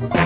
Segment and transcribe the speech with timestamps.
[0.00, 0.16] Buenos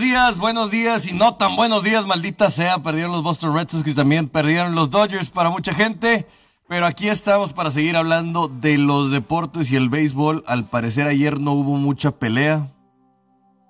[0.00, 2.82] días, buenos días y no tan buenos días, maldita sea.
[2.82, 6.26] Perdieron los Boston Red Sox que también perdieron los Dodgers para mucha gente.
[6.74, 10.42] Pero aquí estamos para seguir hablando de los deportes y el béisbol.
[10.44, 12.72] Al parecer ayer no hubo mucha pelea.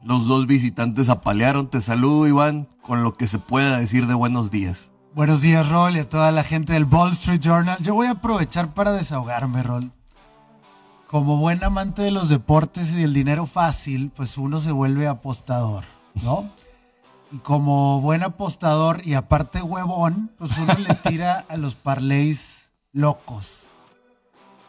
[0.03, 1.69] Los dos visitantes apalearon.
[1.69, 4.89] Te saludo, Iván, con lo que se pueda decir de buenos días.
[5.15, 7.77] Buenos días, Rol, y a toda la gente del Wall Street Journal.
[7.83, 9.93] Yo voy a aprovechar para desahogarme, Rol.
[11.07, 15.85] Como buen amante de los deportes y del dinero fácil, pues uno se vuelve apostador,
[16.23, 16.49] ¿no?
[17.33, 22.64] Y como buen apostador y aparte huevón, pues uno le tira a los parlays
[22.95, 23.65] locos.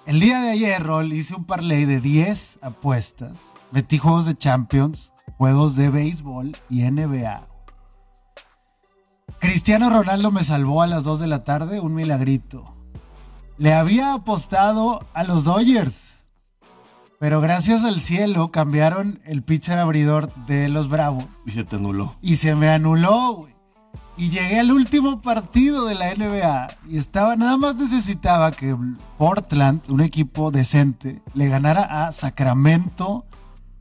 [0.06, 3.40] El día de ayer, Rol, hice un parlay de 10 apuestas.
[3.72, 7.46] Metí juegos de Champions, juegos de béisbol y NBA.
[9.40, 12.66] Cristiano Ronaldo me salvó a las 2 de la tarde, un milagrito.
[13.58, 16.14] Le había apostado a los Dodgers,
[17.20, 22.16] pero gracias al cielo cambiaron el pitcher abridor de los Bravos Y se te anuló.
[22.22, 23.54] y se me anuló, güey.
[24.18, 28.76] Y llegué al último partido de la NBA y estaba, nada más necesitaba que
[29.18, 33.26] Portland, un equipo decente, le ganara a Sacramento,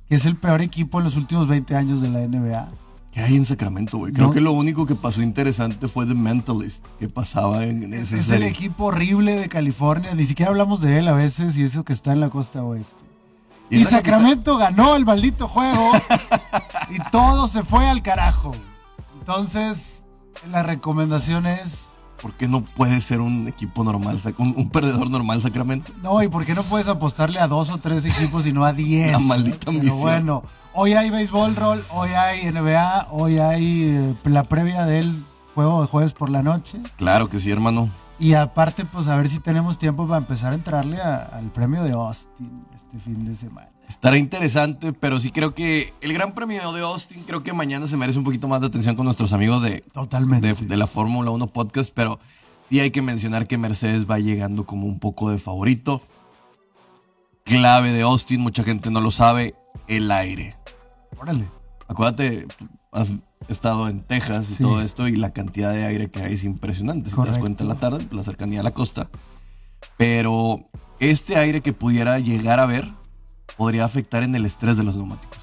[0.09, 2.69] que es el peor equipo en los últimos 20 años de la NBA.
[3.13, 4.13] ¿Qué hay en Sacramento, güey?
[4.13, 4.33] Creo No.
[4.33, 8.43] que lo único que pasó interesante fue The Mentalist, que pasaba en, en Es, el
[8.43, 12.13] equipo horrible de California, ni siquiera hablamos de él a veces y eso que está
[12.13, 13.05] en la costa oeste.
[13.71, 15.93] Y Sacramento ganó el maldito juego
[16.91, 18.51] y todo se fue al carajo.
[19.21, 20.04] Entonces,
[20.51, 25.43] la recomendación es ¿Por qué no puede ser un equipo normal, un, un perdedor normal
[25.43, 25.93] Sacramento?
[26.03, 28.73] No, ¿y por qué no puedes apostarle a dos o tres equipos y no a
[28.73, 29.13] diez?
[29.13, 30.01] La maldita Pero ambición.
[30.01, 30.43] bueno,
[30.73, 35.25] hoy hay béisbol roll, hoy hay NBA, hoy hay eh, la previa del
[35.55, 36.79] juego de jueves por la noche.
[36.97, 37.91] Claro que sí, hermano.
[38.19, 41.83] Y aparte, pues a ver si tenemos tiempo para empezar a entrarle a- al premio
[41.83, 43.69] de Austin este fin de semana.
[43.89, 47.97] Estará interesante, pero sí creo que el Gran Premio de Austin, creo que mañana se
[47.97, 50.55] merece un poquito más de atención con nuestros amigos de, Totalmente.
[50.55, 52.19] de, la Fórmula 1 Podcast, pero
[52.69, 56.01] sí hay que mencionar que Mercedes va llegando como un poco de favorito.
[57.45, 59.55] Clave de Austin, mucha gente no lo sabe,
[59.87, 60.57] el aire.
[61.21, 61.49] Órale.
[61.87, 62.47] Acuérdate,
[62.91, 63.11] has
[63.49, 64.63] estado en Texas y Sí.
[64.63, 67.11] todo esto y la cantidad de aire que hay es impresionante.
[67.11, 69.11] Si te das cuenta en la tarde, la cercanía a la costa.
[69.99, 70.61] Pero
[71.01, 72.91] este aire que pudiera llegar a ver
[73.57, 75.39] podría afectar en el estrés de los neumáticos.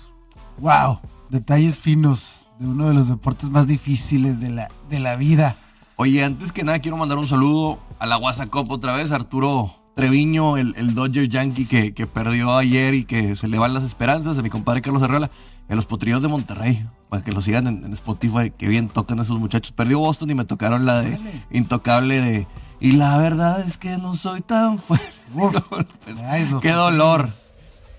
[0.58, 2.30] Wow, detalles finos
[2.60, 5.56] de uno de los deportes más difíciles de la, de la vida.
[5.96, 10.58] Oye, antes que nada quiero mandar un saludo a la WhatsApp otra vez, Arturo Treviño,
[10.58, 14.38] el, el Dodger Yankee que, que perdió ayer y que se le van las esperanzas,
[14.38, 15.30] a mi compadre Carlos Herrera,
[15.70, 19.20] a los potrillos de Monterrey, para que lo sigan en, en Spotify, que bien tocan
[19.20, 19.72] esos muchachos.
[19.72, 21.20] Perdió Boston y me tocaron la de.
[21.52, 22.48] Intocable de...
[22.80, 25.06] Y la verdad es que no soy tan fuerte.
[25.34, 25.56] Uf.
[26.04, 27.30] Pues, Ay, qué dolor.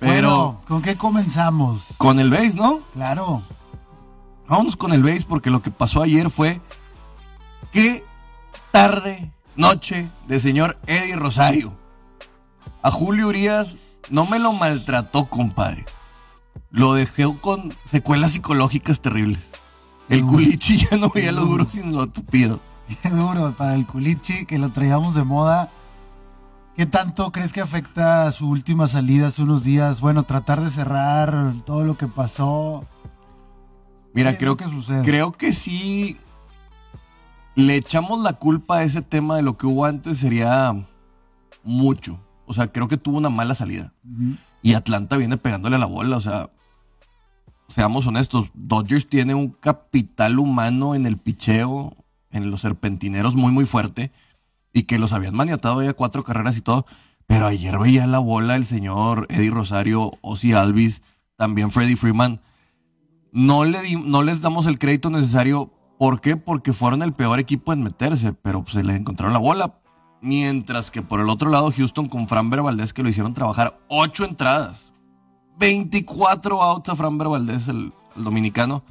[0.02, 1.82] Pero Bueno, ¿con qué comenzamos?
[1.96, 2.80] con el base, ¿no?
[2.92, 3.42] Claro.
[4.48, 6.60] Vámonos con el base porque lo que pasó ayer fue
[7.72, 8.04] qué
[8.72, 11.72] tarde, noche de señor Eddie Rosario.
[12.82, 13.68] A Julio Urias
[14.10, 15.84] no me lo maltrató, compadre.
[16.72, 19.52] Lo dejó con secuelas psicológicas terribles.
[20.08, 22.58] El culichi ya no veía lo duro sino lo tupido.
[23.02, 25.70] Qué duro para el culichi que lo traíamos de moda.
[26.76, 30.00] ¿Qué tanto crees que afecta su última salida hace unos días?
[30.00, 32.86] Bueno, tratar de cerrar todo lo que pasó.
[34.14, 35.04] Mira, ¿Qué es creo que sucede?
[35.04, 36.16] Creo que sí
[37.54, 40.74] le echamos la culpa a ese tema de lo que hubo antes sería
[41.62, 42.18] mucho.
[42.46, 43.92] O sea, creo que tuvo una mala salida.
[44.62, 46.16] Y Atlanta viene pegándole a la bola.
[46.16, 46.50] O sea,
[47.68, 51.96] seamos honestos, Dodgers tiene un capital humano en el picheo,
[52.30, 54.12] en los serpentineros muy, muy fuerte.
[54.72, 56.86] Y que los habían maniatado ya cuatro carreras y todo.
[57.26, 61.02] Pero ayer veía la bola el señor Eddie Rosario, Ozzy Alvis,
[61.36, 62.40] también Freddie Freeman.
[63.32, 65.72] No, le no les damos el crédito necesario.
[65.98, 66.36] ¿Por qué?
[66.36, 69.78] Porque fueron el peor equipo en meterse, pero se les encontraron la bola.
[70.20, 74.24] Mientras que por el otro lado, Houston con Framber Valdez, que lo hicieron trabajar ocho
[74.24, 74.92] entradas.
[75.58, 78.82] 24 outs a Framber Valdez, el dominicano.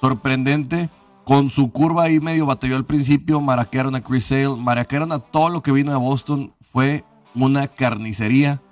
[0.00, 0.90] Sorprendente.
[1.26, 3.40] Con su curva ahí medio batalló al principio.
[3.40, 4.56] Maraquearon a Chris Sale.
[4.56, 6.52] Maraquearon a todo lo que vino de Boston.
[6.60, 8.62] Fue una carnicería.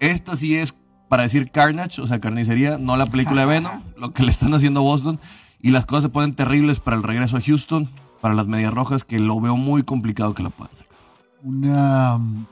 [0.00, 0.74] Esta sí es
[1.10, 4.54] para decir Carnage, o sea, carnicería, no la película de Venom, lo que le están
[4.54, 5.20] haciendo a Boston.
[5.60, 7.90] Y las cosas se ponen terribles para el regreso a Houston,
[8.22, 10.96] para las Medias Rojas, que lo veo muy complicado que la puedan sacar.
[11.42, 12.46] Una, mm,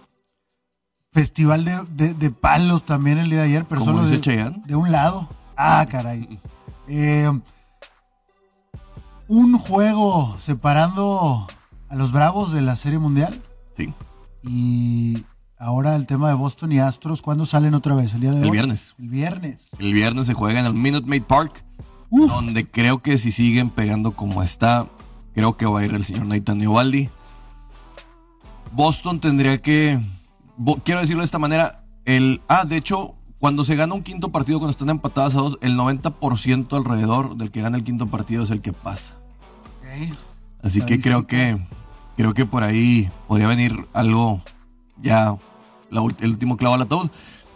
[1.12, 4.52] festival de, de- de palos también el día de ayer, pero Como solo dice de,
[4.66, 5.28] de un lado.
[5.56, 6.38] Ah, caray.
[6.92, 7.30] Eh,
[9.30, 11.46] un juego separando
[11.88, 13.40] a los Bravos de la Serie Mundial
[13.76, 13.94] Sí,
[14.42, 15.24] y
[15.56, 17.22] ahora el tema de Boston y Astros.
[17.22, 18.12] ¿Cuándo salen otra vez?
[18.12, 18.50] El día de el hoy?
[18.50, 18.94] viernes.
[18.98, 19.68] El viernes.
[19.78, 21.64] El viernes se juega en el Minute Maid Park,
[22.10, 24.88] Uf, donde creo que si siguen pegando como está,
[25.32, 27.08] creo que va a ir el señor Nathan Eovaldi.
[28.72, 30.00] Boston tendría que,
[30.84, 34.58] quiero decirlo de esta manera, el, ah, de hecho, cuando se gana un quinto partido,
[34.58, 38.50] cuando están empatadas a dos, el 90% alrededor del que gana el quinto partido es
[38.50, 39.19] el que pasa.
[40.62, 41.58] Así que creo que
[42.16, 44.42] creo que por ahí podría venir algo
[45.02, 45.34] ya
[45.90, 47.08] la el último clavo al ataúd.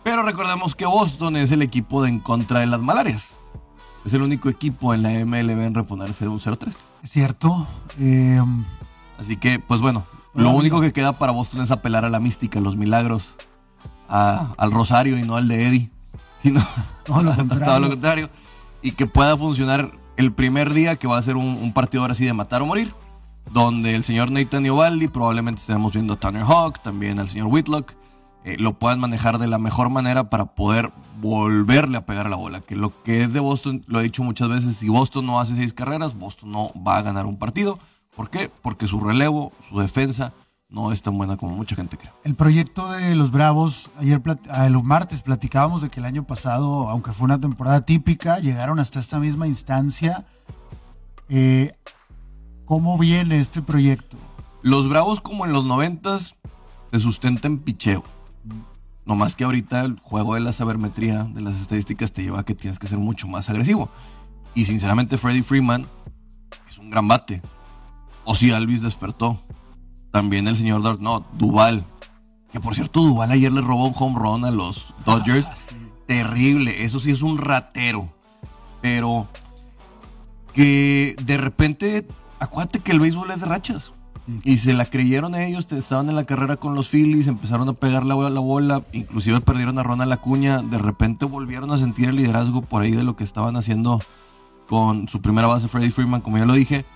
[0.03, 3.29] Pero recordemos que Boston es el equipo de en contra de las malarias.
[4.05, 6.75] Es el único equipo en la MLB en reponerse de un 0-3.
[7.03, 7.67] Es cierto.
[7.99, 8.41] Eh,
[9.19, 10.05] Así que, pues bueno,
[10.35, 13.33] lo único que queda para Boston es apelar a la mística, a los milagros,
[14.09, 15.91] a- al Rosario y no al de Eddie.
[16.43, 16.61] Sino
[17.09, 17.65] lo a contrario.
[17.65, 18.31] todo lo contrario.
[18.83, 22.25] Y que pueda funcionar el primer día, que va a ser un, partido ahora sí
[22.25, 22.93] de matar o morir.
[23.53, 27.93] Donde el señor Nathan Iovaldi, probablemente estemos viendo a Tanner Hawk, también al señor Whitlock,
[28.45, 32.61] eh, lo puedan manejar de la mejor manera para poder volverle a pegar la bola.
[32.63, 35.55] Que lo que es de Boston, lo he dicho muchas veces, si Boston no hace
[35.55, 37.79] seis carreras, Boston no va a ganar un partido.
[38.17, 38.51] ¿Por qué?
[38.63, 40.33] Porque su relevo, su defensa,
[40.69, 42.13] no es tan buena como mucha gente cree.
[42.25, 44.21] El proyecto de los Bravos, ayer,
[44.51, 48.81] ah, el martes platicábamos de que el año pasado, aunque fue una temporada típica, llegaron
[48.81, 50.25] hasta esta misma instancia.
[51.29, 51.75] Eh,
[52.65, 54.17] ¿Cómo viene este proyecto?
[54.63, 56.35] Los Bravos, como en los noventas,
[56.91, 58.03] se sustenta en picheo.
[59.05, 62.45] No más que ahorita el juego de la sabermetría, de las estadísticas, te lleva a
[62.45, 63.91] que tienes que ser mucho más agresivo.
[64.55, 65.87] Y sinceramente, Freddie Freeman
[66.71, 67.43] es un gran bate.
[68.25, 69.44] O si Alvis despertó.
[70.15, 71.83] También el señor Dark, no, Duval.
[72.53, 75.49] Que por cierto, Duval ayer le robó un home run a los Dodgers.
[75.51, 75.75] Ah, sí.
[76.07, 78.09] Terrible, eso sí es un ratero.
[78.81, 79.27] Pero
[80.53, 82.07] que de repente,
[82.39, 83.93] acuérdate que el béisbol es de rachas.
[84.45, 88.05] Y se la creyeron ellos, estaban en la carrera con los Phillies, empezaron a pegar
[88.07, 92.15] la, bola- la bola, inclusive perdieron a Ronald Acuña, de repente volvieron a sentir el
[92.17, 94.01] liderazgo por ahí de lo que estaban haciendo
[94.69, 96.87] con su primera base Freddie Freeman, como ya lo dije,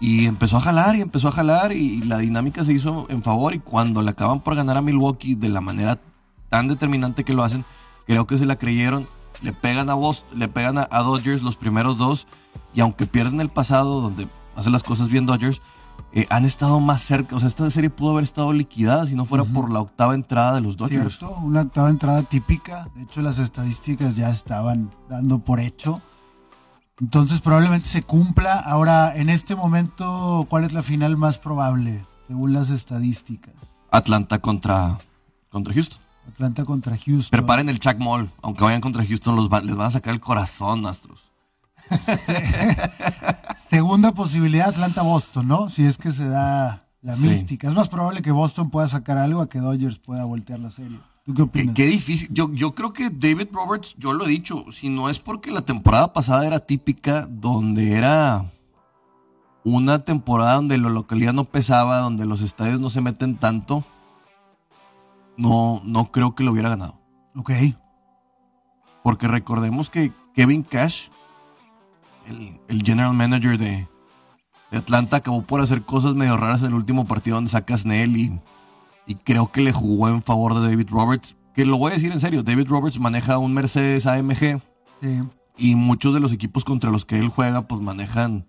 [0.00, 3.54] y empezó a jalar y empezó a jalar y la dinámica se hizo en favor
[3.54, 5.98] y cuando le acaban por ganar a Milwaukee de la manera
[6.50, 7.64] tan determinante que lo hacen,
[8.06, 9.08] creo que se la creyeron,
[9.42, 12.26] le pegan a Boston, le pegan a, a Dodgers los primeros dos
[12.74, 15.60] y aunque pierden el pasado donde hacen las cosas bien Dodgers,
[16.12, 19.26] eh, han estado más cerca, o sea, esta serie pudo haber estado liquidada si no
[19.26, 21.18] fuera por la octava entrada de los Dodgers.
[21.18, 21.36] ¿Cierto?
[21.42, 22.88] Una octava entrada típica.
[22.94, 26.00] De hecho, las estadísticas ya estaban dando por hecho.
[27.00, 28.54] Entonces, probablemente se cumpla.
[28.58, 33.54] Ahora, en este momento, ¿cuál es la final más probable, según las estadísticas?
[33.90, 34.98] Atlanta contra,
[35.50, 35.98] contra Houston.
[36.28, 37.30] Atlanta contra Houston.
[37.30, 40.20] Preparen el Chuck Mall, aunque vayan contra Houston, los va- les van a sacar el
[40.20, 41.24] corazón, Astros.
[43.70, 45.68] Segunda posibilidad, Atlanta-Boston, ¿no?
[45.68, 47.28] Si es que se da la Sí.
[47.28, 47.68] mística.
[47.68, 50.98] Es más probable que Boston pueda sacar algo a que Dodgers pueda voltear la serie.
[51.26, 51.74] ¿Tú qué Qué, opinas?
[51.74, 52.28] qué difícil.
[52.32, 55.62] Yo, yo creo que David Roberts, yo lo he dicho, si no es porque la
[55.62, 58.52] temporada pasada era típica, donde era
[59.64, 63.84] una temporada donde la localidad no pesaba, donde los estadios no se meten tanto,
[65.36, 66.98] no, no creo que lo hubiera ganado.
[67.34, 67.50] Ok.
[69.02, 71.08] Porque recordemos que Kevin Cash,
[72.28, 73.88] el, el general manager de,
[74.70, 77.78] de Atlanta, acabó por hacer cosas medio raras en el último partido donde saca a
[77.78, 78.40] Snell y,
[79.06, 81.36] y creo que le jugó en favor de David Roberts.
[81.54, 84.60] Que lo voy a decir en serio, David Roberts maneja un Mercedes AMG
[85.00, 85.22] Sí.
[85.58, 88.46] y muchos de los equipos contra los que él juega pues manejan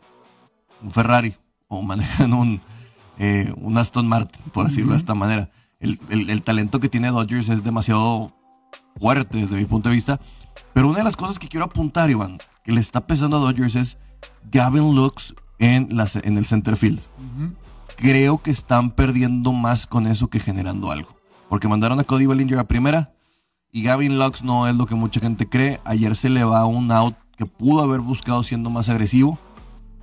[0.81, 1.35] un Ferrari
[1.67, 2.61] o manejan un,
[3.19, 5.49] eh, un Aston Martin, por decirlo de esta manera.
[5.79, 8.33] El, el- el talento que tiene Dodgers es demasiado
[8.99, 10.19] fuerte desde mi punto de vista.
[10.73, 13.75] Pero una de las cosas que quiero apuntar, Iván, que le está pesando a Dodgers
[13.75, 13.97] es
[14.51, 16.99] Gavin Lux en, la, en el center field.
[16.99, 17.53] Ujú.
[17.97, 21.15] Creo que están perdiendo más con eso que generando algo.
[21.49, 23.13] Porque mandaron a Cody Bellinger a primera
[23.71, 25.79] y Gavin Lux no es lo que mucha gente cree.
[25.83, 29.39] Ayer se le va un out que pudo haber buscado siendo más agresivo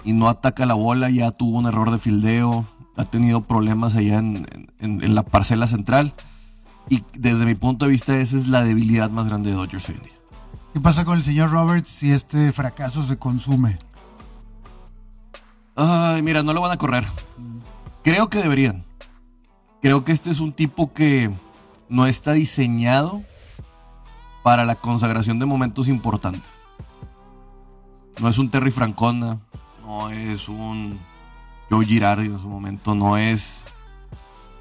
[0.04, 4.18] y no ataca la bola, ya tuvo un error de fildeo, ha tenido problemas allá
[4.18, 4.46] en,
[4.80, 6.12] en- en la parcela central.
[6.90, 9.94] Y desde mi punto de vista esa es la debilidad más grande de Dodgers hoy
[9.96, 10.12] en día.
[10.74, 13.78] ¿Qué pasa con el señor Roberts si este fracaso se consume?
[15.76, 17.04] Ay, mira, no lo van a correr.
[18.04, 18.84] Creo que deberían.
[19.80, 21.30] Creo que este es un tipo que
[21.88, 23.22] no está diseñado
[24.42, 26.50] para la consagración de momentos importantes.
[28.20, 29.40] No es un Terry Francona,
[29.82, 30.98] no es un
[31.70, 33.64] Joe Girardi en su momento, no es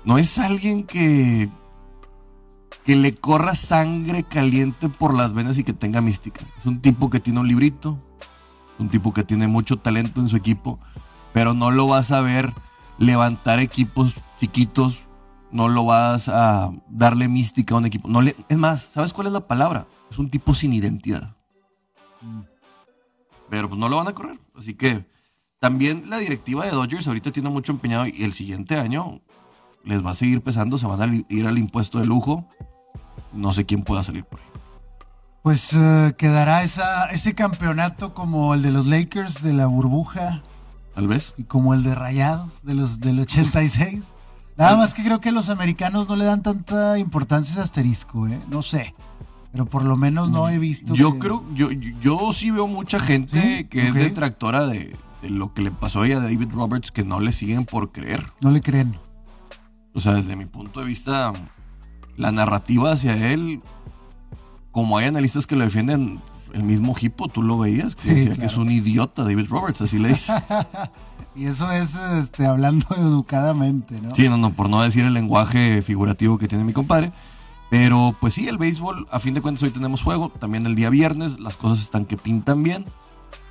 [0.05, 1.49] no es alguien que
[2.85, 6.45] que le corra sangre caliente por las venas y que tenga mística.
[6.57, 7.97] Es un tipo que tiene un librito,
[8.79, 10.79] un tipo que tiene mucho talento en su equipo,
[11.33, 12.53] pero no lo vas a ver
[12.97, 14.99] levantar equipos chiquitos,
[15.51, 18.07] no lo vas a darle mística a un equipo.
[18.07, 19.85] No le, es más, ¿sabes cuál es la palabra?
[20.09, 21.35] Es un tipo sin identidad.
[23.49, 24.39] Pero pues no lo van a correr.
[24.57, 25.05] Así que
[25.59, 29.21] también la directiva de Dodgers ahorita tiene mucho empeñado y el siguiente año
[29.83, 32.45] les va a seguir pesando, se van a ir al impuesto de lujo.
[33.31, 34.45] No sé quién pueda salir por ahí.
[35.43, 40.41] Pues eh, quedará esa, ese campeonato como el de los Lakers de la burbuja.
[40.95, 41.33] Tal vez.
[41.37, 44.15] Y como el de Rayados de los del 86.
[44.57, 48.27] Nada más que creo que los americanos no le dan tanta importancia a ese asterisco,
[48.27, 48.39] ¿eh?
[48.49, 48.93] No sé.
[49.51, 50.93] Pero por lo menos no he visto.
[50.93, 55.61] Yo creo, yo, yo sí veo mucha gente que es detractora de, de, lo que
[55.61, 58.31] le pasó a David Roberts que no le siguen por creer.
[58.41, 58.97] No le creen.
[59.93, 61.33] O sea, desde mi punto de vista,
[62.17, 63.61] la narrativa hacia él,
[64.71, 66.19] como hay analistas que lo defienden,
[66.53, 69.99] el mismo Hippo, tú lo veías, que decía que es un idiota David Roberts, así
[69.99, 70.33] le dice.
[71.35, 74.15] y eso es este, hablando educadamente, ¿no?
[74.15, 77.11] Sí, no, no, por no decir el lenguaje figurativo que tiene mi compadre.
[77.69, 80.91] Pero pues sí, el béisbol, a fin de cuentas hoy tenemos juego, también el día
[80.91, 82.85] viernes, las cosas están que pintan bien.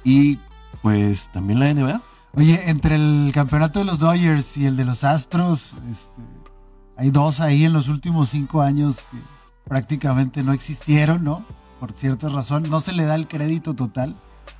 [0.05, 0.39] Y
[0.81, 2.01] pues también la NBA.
[2.35, 6.23] Oye, entre el campeonato de los Dodgers y el de los Astros, este,
[6.97, 9.19] hay dos ahí en los últimos cinco años que
[9.65, 11.45] prácticamente no existieron, ¿no?
[11.83, 14.15] Por ciertas razones, no se le da el crédito total.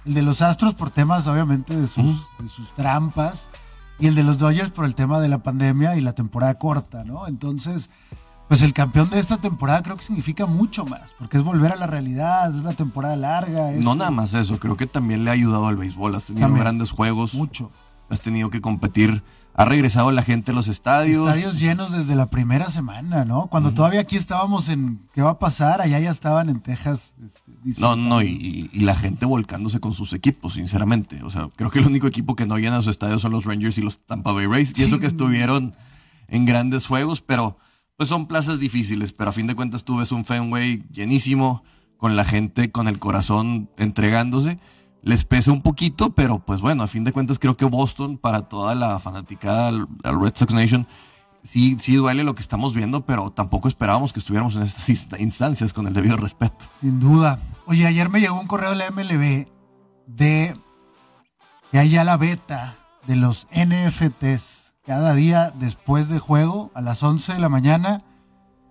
[0.05, 3.49] El de los Astros por temas, obviamente, de sus, de sus trampas.
[4.01, 7.05] Y el de los Dodgers por el tema de la pandemia y la temporada corta,
[7.05, 7.29] ¿no?
[7.29, 7.91] Entonces,
[8.49, 11.77] pues el campeón de esta temporada creo que significa mucho más, porque es volver a
[11.77, 13.71] la realidad, es la temporada larga.
[13.71, 16.91] no nada más eso, creo que también le ha ayudado al béisbol, has tenido grandes
[16.91, 17.35] juegos.
[17.35, 17.71] Mucho.
[18.11, 19.23] Has tenido que competir
[19.55, 21.29] ha regresado la gente a los estadios.
[21.29, 23.49] Estadios llenos desde la primera semana, ¿no?
[23.49, 27.15] Cuando todavía aquí estábamos en qué va a pasar, allá ya estaban en Texas.
[27.25, 31.23] Este, no, no, y, la gente volcándose con sus equipos, sinceramente.
[31.23, 33.77] O sea, creo que el único equipo que no llena su estadio son los Rangers
[33.77, 34.73] y los Tampa Bay Rays.
[34.77, 35.75] Y eso que estuvieron
[36.29, 37.59] en grandes juegos, pero
[37.97, 39.13] pues son plazas difíciles.
[39.13, 41.63] Pero a fin de cuentas tú ves un Fenway llenísimo,
[41.99, 44.59] con la gente con el corazón entregándose
[45.03, 48.43] les pesa un poquito, pero pues bueno, a fin de cuentas creo que Boston, para
[48.43, 50.87] toda la fanaticada al, Red Sox Nation,
[51.43, 55.73] sí, sí duele lo que estamos viendo, pero tampoco esperábamos que estuviéramos en estas instancias
[55.73, 56.67] con el debido respeto.
[56.81, 57.41] Sin duda.
[57.67, 59.49] Oye, ayer me llegó un correo de la MLB
[60.07, 60.57] de
[61.71, 64.73] que hay ya la beta de los NFTs.
[64.85, 68.03] Cada día después de juego, a las 11 de la mañana,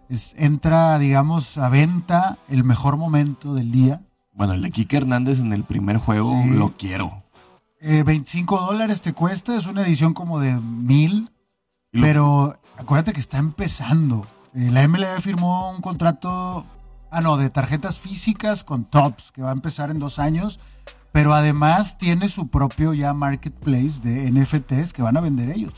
[0.09, 4.01] es, entra, digamos, a venta el mejor momento del día
[4.33, 7.23] bueno, el de Kike Hernández en el primer juego lo quiero.
[7.81, 11.29] 25 eh, dólares te cuesta, es una edición como de mil.
[11.91, 14.25] Pero acuérdate que está empezando.
[14.55, 16.65] Eh, la MLB firmó un contrato,
[17.09, 20.59] ah, no, de tarjetas físicas con Tops, que va a empezar en dos años.
[21.11, 25.73] Pero además tiene su propio ya marketplace de NFTs que van a vender ellos.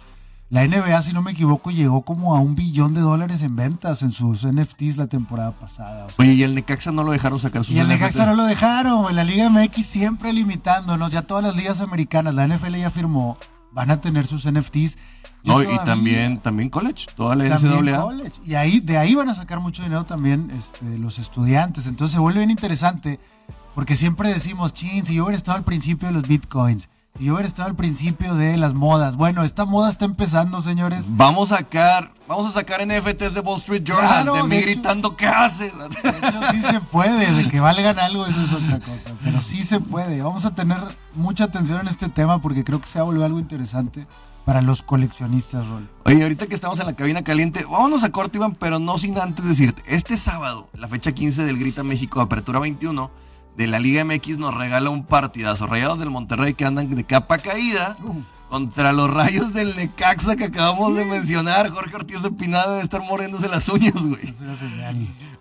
[0.54, 4.04] La NBA, si no me equivoco, llegó como a un billón de dólares en ventas
[4.04, 6.06] en sus NFTs la temporada pasada.
[6.20, 9.16] Oye, y el Necaxa no lo dejaron sacar sus Y el Necaxa no lo dejaron,
[9.16, 13.40] la Liga MX siempre limitándonos, ya todas las ligas americanas, la NFL ya firmó,
[13.72, 15.00] van a tener sus NFTs.
[15.44, 18.02] No, y también, también college, toda la NCAA.
[18.02, 18.40] College.
[18.46, 21.88] Y ahí, de ahí van a sacar mucho dinero también este, los estudiantes.
[21.88, 23.20] Entonces se vuelve bien interesante,
[23.74, 26.90] porque siempre decimos, chin, si yo hubiera estado al principio de los bitcoins,
[27.20, 29.16] yo hubiera estado al principio de las modas.
[29.16, 31.06] Bueno, esta moda está empezando, señores.
[31.10, 35.28] Vamos a sacar, vamos a sacar NFTs de Wall Street Journal, de mí gritando, ¿qué
[35.28, 35.72] haces?
[35.78, 39.16] De hecho, sí se puede, de que valgan algo, eso es otra cosa.
[39.24, 40.22] Pero sí se puede.
[40.22, 40.80] Vamos a tener
[41.14, 44.08] mucha atención en este tema porque creo que se va a volver algo interesante
[44.44, 45.88] para los coleccionistas, Rol.
[46.06, 49.18] Oye, ahorita que estamos en la cabina caliente, vámonos a corte, Iván, pero no sin
[49.20, 53.10] antes decirte, este sábado, la fecha 15 del Grita México, Apertura 21,
[53.56, 55.68] de la Liga MX nos regala un partidazo.
[55.68, 57.98] Rayados del Monterrey que andan de capa caída
[58.50, 61.70] contra los rayos del Necaxa que acabamos de mencionar.
[61.70, 64.34] Jorge Ortiz de Pinada debe estar mordiéndose las uñas, güey.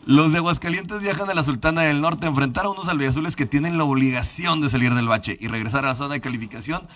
[0.05, 3.47] Los de Aguascalientes viajan a la Sultana del Norte a enfrentar a unos albiazules que
[3.47, 6.89] tienen la obligación de salir del bache y regresar a la zona de calificación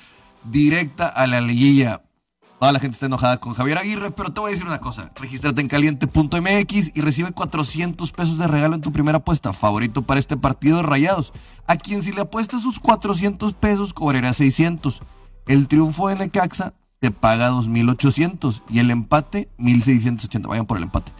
[0.45, 2.01] directa a la liguilla.
[2.59, 5.11] Toda la gente está enojada con Javier Aguirre, pero te voy a decir una cosa.
[5.15, 9.53] Regístrate en caliente.mx y recibe 400 pesos de regalo en tu primera apuesta.
[9.53, 11.35] Favorito para este partido de rayados.
[11.67, 15.03] A quien si le apuestas sus 400 pesos cobrará 600.
[15.47, 20.49] El triunfo de Necaxa te paga 2.800 y el empate 1.680.
[20.49, 21.13] Vayan por el empate.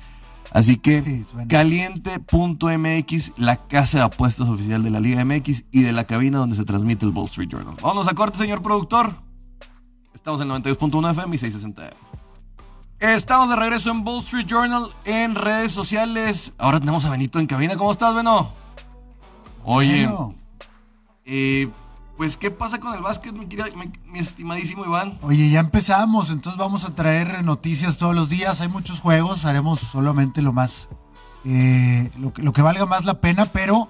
[0.53, 6.05] Así que caliente.mx, la casa de apuestas oficial de la Liga MX y de la
[6.05, 7.77] cabina donde se transmite el Wall Street Journal.
[7.83, 9.26] Vamos a corte, señor productor.
[10.27, 11.97] Estamos en 92.1 FM y 660
[12.99, 16.53] Estamos de regreso en Wall Street Journal en redes sociales.
[16.59, 17.77] Ahora tenemos a Benito en cabina.
[17.77, 18.51] ¿Cómo estás, Beno?
[19.65, 20.35] Oye, Bueno,
[21.27, 21.71] eh,
[22.17, 25.17] pues, ¿qué pasa con el básquet, mi, querida- mi- mi estimadísimo Iván?
[25.23, 28.61] Oye, ya empezamos, entonces vamos a traer noticias todos los días.
[28.61, 30.89] Hay muchos juegos, haremos solamente lo más,
[31.45, 33.87] eh, lo, que, lo que valga más la pena, pero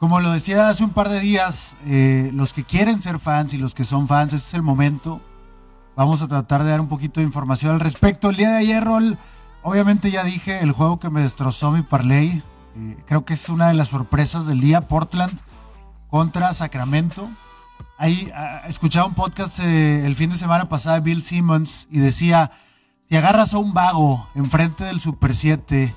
[0.00, 3.58] como lo decía hace un par de días, eh, los que quieren ser fans y
[3.58, 5.20] los que son fans, este es el momento.
[5.94, 8.30] Vamos a tratar de dar un poquito de información al respecto.
[8.30, 9.18] El día de ayer, Rol,
[9.62, 12.42] obviamente ya dije el juego que me destrozó mi parlay.
[12.76, 15.38] eh, creo que es una de las sorpresas del día, Portland
[16.08, 17.28] contra Sacramento.
[17.98, 21.98] Ahí ah, escuchaba un podcast eh, el fin de semana pasado de Bill Simmons y
[21.98, 22.50] decía,
[23.08, 25.94] si agarras a un vago enfrente del Super 7,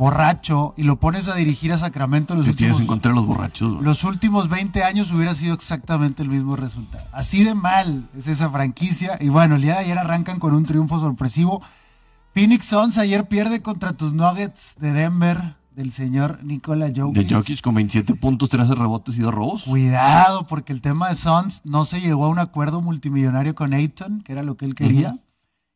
[0.00, 3.16] borracho, y lo pones a dirigir a Sacramento los ¿Qué tienes en últimos, contra de
[3.16, 3.74] los borrachos?
[3.74, 3.84] güey?
[3.84, 7.04] los últimos 20 años hubiera sido exactamente el mismo resultado.
[7.12, 9.18] Así de mal es esa franquicia.
[9.20, 11.60] Y bueno, el día de ayer arrancan con un triunfo sorpresivo.
[12.32, 17.30] Phoenix Suns ayer pierde contra tus Nuggets de Denver del señor Nikola De Jokic.
[17.30, 19.64] Jokic con 27 puntos, 13 rebotes y 2 robos.
[19.64, 24.22] Cuidado, porque el tema de Suns no se llegó a un acuerdo multimillonario con Ayton,
[24.22, 25.18] que era lo que él quería.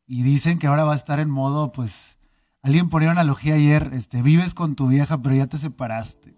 [0.07, 2.14] Y dicen que ahora va a estar en modo, pues,
[2.65, 6.35] alguien ponía una analogía ayer, este, vives con tu vieja, pero ya te separaste.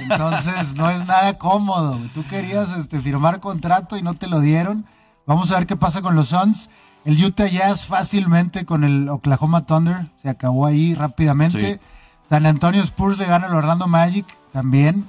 [0.00, 1.98] Entonces, no es nada cómodo.
[2.12, 4.86] Tú querías este, firmar contrato y no te lo dieron.
[5.26, 6.68] Vamos a ver qué pasa con los Suns.
[7.04, 10.10] El Utah Jazz fácilmente con el Oklahoma Thunder.
[10.20, 11.74] Se acabó ahí rápidamente.
[11.74, 11.80] Sí.
[12.28, 15.08] San Antonio Spurs le gana al Orlando Magic también.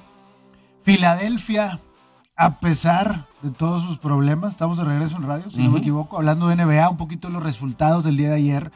[0.84, 1.80] Filadelfia,
[2.36, 6.16] a pesar de todos sus problemas, estamos de regreso en radio, si no me equivoco,
[6.16, 8.72] hablando de NBA, un poquito de los resultados del día de ayer.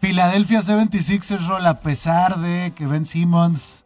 [0.00, 3.84] Philadelphia 76ers roll, a pesar de que Ben Simmons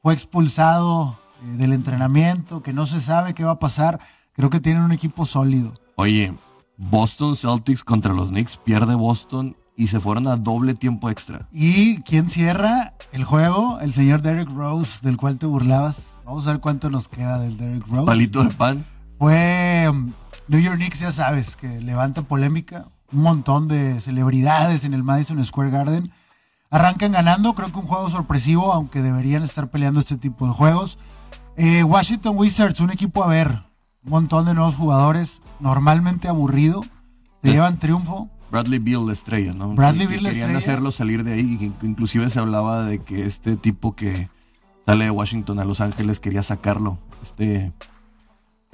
[0.00, 3.98] fue expulsado eh, del entrenamiento, que no se sabe qué va a pasar,
[4.32, 5.74] creo que tienen un equipo sólido.
[5.96, 6.32] Oye,
[6.76, 11.48] Boston Celtics contra los Knicks pierde Boston y se fueron a doble tiempo extra.
[11.50, 13.80] ¿Y quién cierra el juego?
[13.80, 16.14] El señor Derek Rose, del cual te burlabas.
[16.24, 18.06] Vamos a ver cuánto nos queda del Derek Rose.
[18.06, 18.86] Palito de pan.
[19.18, 20.12] Fue um,
[20.46, 22.86] New York Knicks, ya sabes, que levanta polémica.
[23.12, 26.12] Un montón de celebridades en el Madison Square Garden.
[26.70, 30.98] Arrancan ganando, creo que un juego sorpresivo, aunque deberían estar peleando este tipo de juegos.
[31.56, 33.48] Eh, Washington Wizards, un equipo a ver.
[34.04, 36.82] Un montón de nuevos jugadores, normalmente aburrido.
[37.42, 38.28] Se Es- llevan triunfo.
[38.50, 39.74] Bradley Beal la estrella, ¿no?
[39.74, 40.58] Bradley Beal la Querían estrella.
[40.72, 41.72] hacerlo salir de ahí.
[41.82, 44.28] inclusive se hablaba de que este tipo que
[44.86, 46.98] sale de Washington a Los Ángeles quería sacarlo.
[47.22, 47.72] Este.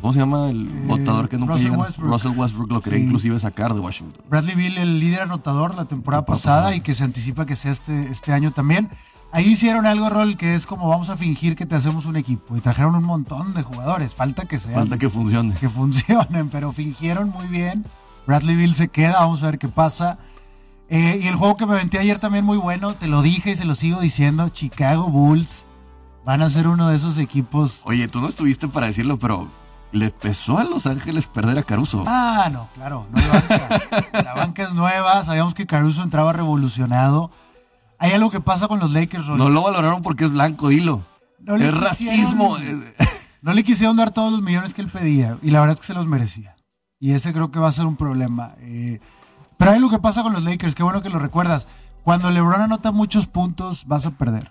[0.00, 0.50] ¿Cómo se llama?
[0.50, 1.82] El Eh, votador que nunca Russell llega.
[1.82, 2.12] Westbrook.
[2.12, 3.04] Russell Westbrook lo quería Sí.
[3.06, 4.22] inclusive sacar de Washington.
[4.28, 6.74] Bradley Bill, el líder anotador la temporada Temporada pasada, pasada.
[6.76, 8.90] y que se anticipa que sea este, este año también.
[9.32, 12.56] Ahí hicieron algo, Rol, que es como vamos a fingir que te hacemos un equipo.
[12.56, 14.14] Y trajeron un montón de jugadores.
[14.14, 15.54] Falta que sean, Falta que funcione.
[15.54, 17.84] que funcionen, pero fingieron muy bien.
[18.26, 20.18] Bradley Bill se queda, vamos a ver qué pasa.
[20.88, 23.56] Eh, y el juego que me aventé ayer también muy bueno, te lo dije y
[23.56, 25.64] se lo sigo diciendo, Chicago Bulls
[26.24, 27.80] van a ser uno de esos equipos.
[27.84, 29.48] Oye, tú no estuviste para decirlo, pero
[29.92, 32.04] le pesó a Los Ángeles perder a Caruso.
[32.06, 33.68] Ah, no, claro, no hay banca.
[34.12, 37.30] La banca es nueva, sabíamos que Caruso entraba revolucionado.
[37.98, 39.26] Hay algo que pasa con los Lakers.
[39.26, 41.02] No lo valoraron porque es blanco, dilo.
[41.40, 42.56] No es racismo.
[43.42, 45.86] No le quisieron dar todos los millones que él pedía y la verdad es que
[45.86, 46.56] se los merecía.
[46.98, 48.54] Y ese creo que va a ser un problema.
[48.58, 48.98] Eh,
[49.56, 51.68] pero hay algo que pasa con los Lakers, qué bueno que lo recuerdas.
[52.02, 54.50] Cuando LeBron anota muchos puntos, vas a perder.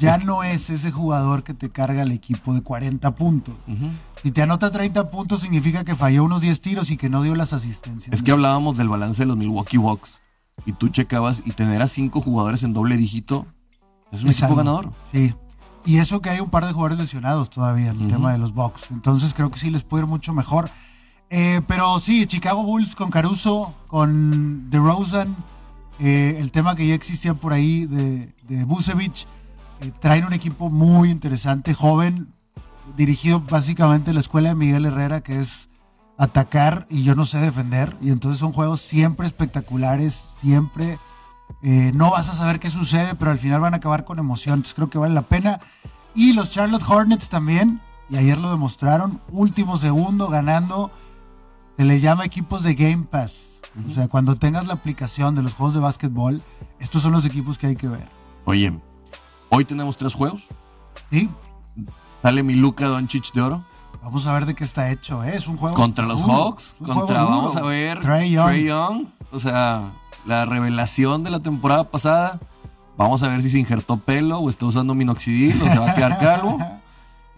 [0.00, 3.54] Ya Es que- no es ese jugador que te carga el equipo de 40 puntos.
[3.68, 3.90] Ujú.
[4.22, 7.34] Si te anota 30 puntos significa que falló unos 10 tiros y que no dio
[7.34, 8.12] las asistencias.
[8.14, 10.18] Es que hablábamos del balance de los Milwaukee Bucks.
[10.66, 13.46] Y tú checabas y tener a cinco jugadores en doble dígito
[14.12, 14.56] es un Es equipo algo.
[14.56, 14.90] ganador.
[15.12, 15.34] Sí.
[15.86, 18.52] Y eso que hay un par de jugadores lesionados todavía en el tema de los
[18.52, 18.90] Bucks.
[18.90, 20.70] Entonces creo que sí les puede ir mucho mejor.
[21.30, 25.36] Eh, pero sí, Chicago Bulls con Caruso, con DeRozan,
[25.98, 28.64] eh, el tema que ya existía por ahí de, de
[29.80, 32.28] eh, traen un equipo muy interesante, joven,
[32.96, 35.68] dirigido básicamente a la escuela de Miguel Herrera, que es
[36.18, 37.96] atacar y yo no sé defender.
[38.00, 40.98] Y entonces son juegos siempre espectaculares, siempre
[41.62, 44.56] eh, no vas a saber qué sucede, pero al final van a acabar con emoción.
[44.56, 45.60] Entonces creo que vale la pena.
[46.14, 50.90] Y los Charlotte Hornets también, y ayer lo demostraron, último segundo ganando.
[51.76, 53.60] Se le llama equipos de Game Pass.
[53.86, 56.42] O sea, cuando tengas la aplicación de los juegos de básquetbol,
[56.78, 58.08] estos son los equipos que hay que ver.
[58.44, 58.72] Oye,
[59.50, 60.42] hoy tenemos tres juegos.
[61.10, 61.28] ¿Sí?
[62.22, 63.64] Sale mi Luca Doncic de oro
[64.02, 65.22] Vamos a ver de qué está hecho.
[65.24, 65.32] ¿eh?
[65.34, 66.74] Es un juego contra los duro, Hawks.
[66.82, 68.54] Contra, vamos a ver, Trae Young.
[68.54, 69.06] Young.
[69.30, 69.92] O sea,
[70.24, 72.40] la revelación de la temporada pasada.
[72.96, 75.94] Vamos a ver si se injertó pelo o está usando minoxidil o se va a
[75.94, 76.58] quedar calvo.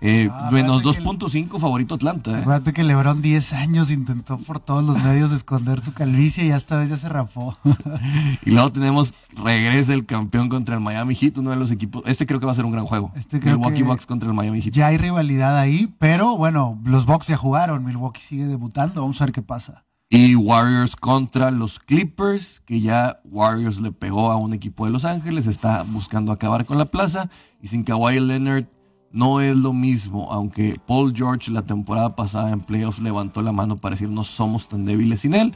[0.05, 2.33] Eh, Ah, menos acuérdate que 2.5 favorito Atlanta.
[2.33, 2.41] ¿eh?
[2.41, 6.77] Acuérdate que LeBron 10 años intentó por todos los medios esconder su calvicie y esta
[6.77, 7.57] vez ya se rapó.
[8.45, 12.03] Y luego tenemos, regresa el campeón contra el Miami Heat, uno de los equipos.
[12.07, 13.13] Este creo que va a ser un gran juego.
[13.15, 14.73] Este creo Milwaukee que- Bucks contra el Miami Heat.
[14.75, 19.27] ya hay rivalidad ahí, pero bueno, los Bucks ya jugaron, Milwaukee sigue debutando, vamos a
[19.27, 19.85] ver qué pasa.
[20.11, 25.05] Y Warriors contra los Clippers, que ya Warriors le pegó a un equipo de Los
[25.07, 27.31] Ángeles, está buscando acabar con la plaza.
[27.63, 28.67] Y sin Kawhi Leonard
[29.13, 33.77] no es lo mismo, aunque Paul George la temporada pasada en playoffs levantó la mano
[33.81, 35.55] para decir no somos tan débiles sin él.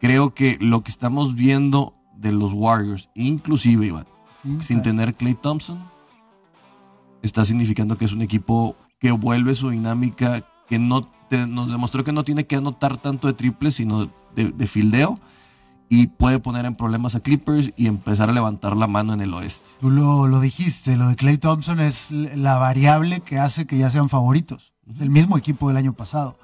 [0.00, 4.06] Creo que lo que estamos viendo de los Warriors, inclusive Iván,
[4.42, 5.78] Sí, sin tener Clay Thompson,
[7.22, 12.04] está significando que es un equipo que vuelve su dinámica, que no te- nos demostró
[12.04, 15.18] que no tiene que anotar tanto de triples, sino de, de fildeo,
[15.88, 19.32] y puede poner en problemas a Clippers y empezar a levantar la mano en el
[19.34, 19.68] oeste.
[19.80, 23.90] Tú lo, lo dijiste, lo de Clay Thompson es la variable que hace que ya
[23.90, 24.72] sean favoritos.
[24.92, 26.36] Es el mismo equipo del año pasado.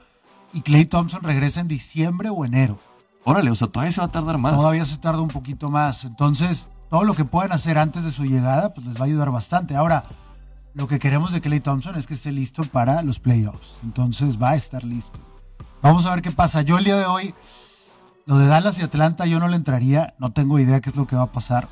[0.53, 2.79] Y Clay Thompson regresa en diciembre o enero.
[3.25, 4.55] Órale, o sea, todavía se va a tardar más.
[4.55, 6.05] Todavía se tarda un poquito más.
[6.05, 9.31] Entonces, todo lo que pueden hacer antes de su llegada, pues les va a ayudar
[9.31, 9.77] bastante.
[9.77, 10.05] Ahora,
[10.75, 13.77] lo que queremos de Clay Thompson es que esté listo para los playoffs.
[13.83, 15.19] Entonces, va a estar listo.
[15.81, 16.63] Vamos a ver qué pasa.
[16.63, 17.35] Yo el día de hoy,
[18.27, 20.15] lo de Dallas y Atlanta, yo no le entraría.
[20.19, 21.69] No tengo idea qué es lo que va a pasar.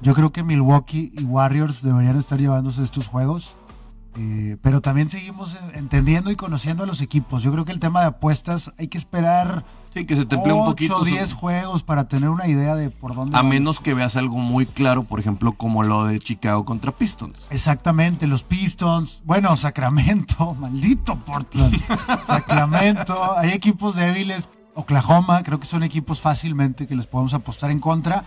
[0.00, 3.54] Yo creo que Milwaukee y Warriors deberían estar llevándose estos juegos.
[4.20, 7.42] Eh, pero también seguimos entendiendo y conociendo a los equipos.
[7.44, 9.64] Yo creo que el tema de apuestas hay que esperar
[9.94, 10.96] Sí, que se temple un 8 poquito.
[10.96, 13.36] o su- 10 juegos para tener una idea de por dónde.
[13.36, 13.50] a vamos.
[13.50, 17.46] menos que veas algo muy claro, por ejemplo, como lo de Chicago contra Pistons.
[17.50, 19.22] Exactamente, los Pistons.
[19.24, 21.80] Bueno, Sacramento, maldito Portland.
[22.26, 24.48] Sacramento, hay equipos débiles.
[24.78, 28.24] Oklahoma, creo que son equipos fácilmente que les podemos apostar en contra.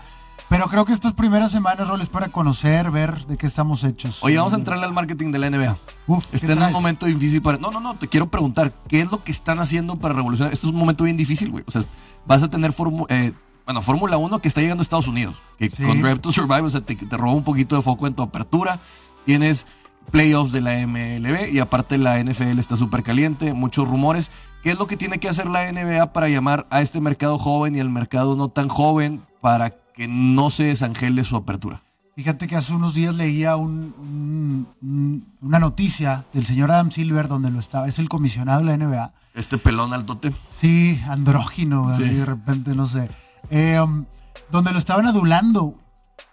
[0.50, 4.20] Pero creo que estas primeras semanas, Rol, es para conocer, ver de qué estamos hechos.
[4.22, 5.78] Oye, vamos a entrarle al marketing de la NBA.
[6.08, 7.58] Uf, ¿qué Está en un momento difícil para.
[7.58, 10.52] No, no, no, te quiero preguntar, ¿qué es lo que están haciendo para revolucionar?
[10.52, 11.64] Esto es un momento bien difícil, güey.
[11.68, 11.84] O sea,
[12.26, 13.06] vas a tener Fórmula.
[13.10, 13.32] eh,
[13.66, 15.38] bueno, Fórmula 1 que está llegando a Estados Unidos.
[15.58, 15.84] Que Sí.
[15.84, 18.24] con Drive to Survive, o sea, te, te roba un poquito de foco en tu
[18.24, 18.80] apertura.
[19.26, 19.66] Tienes
[20.10, 24.32] playoffs de la MLB y aparte la NFL está súper caliente, muchos rumores.
[24.64, 27.76] ¿Qué es lo que tiene que hacer la NBA para llamar a este mercado joven
[27.76, 31.82] y al mercado no tan joven para que no se desangele su apertura?
[32.16, 37.28] Fíjate que hace unos días leía un- un- un- una noticia del señor Adam Silver
[37.28, 39.14] donde lo estaba, es el comisionado de la NBA.
[39.34, 40.32] Este pelón altote.
[40.60, 42.04] Sí, andrógino, Sí.
[42.10, 43.10] de repente, no sé.
[43.50, 44.06] Eh, um,
[44.52, 45.74] donde lo estaban adulando,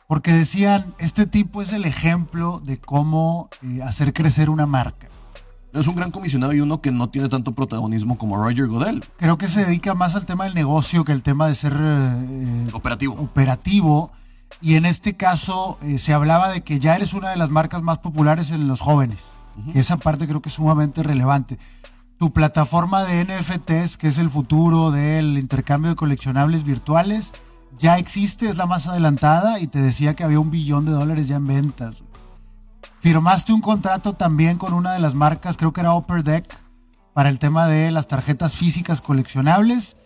[0.06, 5.06] porque decían, este tipo es el ejemplo de cómo eh, hacer crecer una marca.
[5.72, 9.36] Es un gran comisionado y uno que no tiene tanto protagonismo como Roger Godel, Creo
[9.36, 13.14] que se dedica más al tema del negocio que al tema de ser eh, operativo.
[13.14, 14.12] operativo.
[14.62, 17.82] Y en este caso eh, se hablaba de que ya eres una de las marcas
[17.82, 19.24] más populares en los jóvenes.
[19.72, 21.58] Que esa parte creo que es sumamente relevante.
[22.18, 27.32] Tu plataforma de NFTs, que es el futuro del intercambio de coleccionables virtuales,
[27.78, 31.28] ya existe, es la más adelantada y te decía que había un billón de dólares
[31.28, 31.96] ya en ventas.
[33.00, 36.56] Firmaste un contrato también con una de las marcas, creo que era Upper Deck,
[37.14, 39.96] para el tema de las tarjetas físicas coleccionables.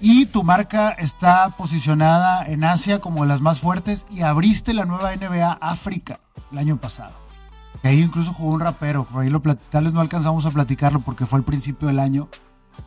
[0.00, 4.84] Y tu marca está posicionada en Asia como de las más fuertes y abriste la
[4.84, 7.12] nueva NBA África el año pasado.
[7.80, 9.30] Que ahí incluso jugó un rapero, por ahí
[9.70, 12.28] tal vez no alcanzamos a platicarlo porque fue al principio del año.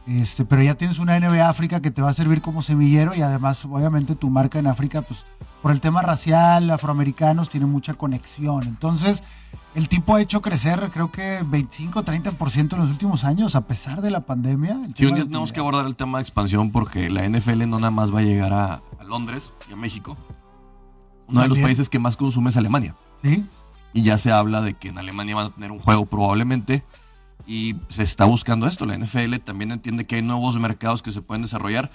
[0.07, 3.21] Este, pero ya tienes una NBA África que te va a servir como semillero y
[3.21, 5.25] además obviamente tu marca en África pues
[5.65, 8.61] por el tema racial, afroamericanos tiene mucha conexión.
[8.67, 9.23] Entonces,
[9.73, 14.03] el tipo ha hecho crecer creo que 25, 30% en los últimos años a pesar
[14.03, 14.79] de la pandemia.
[14.95, 17.89] Y un día tenemos que abordar el tema de expansión porque la NFL no nada
[17.89, 20.15] más va a llegar a, a Londres y a México.
[21.29, 21.63] Uno de los También.
[21.63, 22.95] países que más consume es Alemania.
[23.23, 23.43] ¿Sí?
[23.91, 26.83] Y ya se habla de que en Alemania van a tener un juego probablemente.
[27.47, 28.85] Y se está buscando esto.
[28.85, 31.89] La NFL también entiende que hay nuevos mercados que se pueden desarrollar.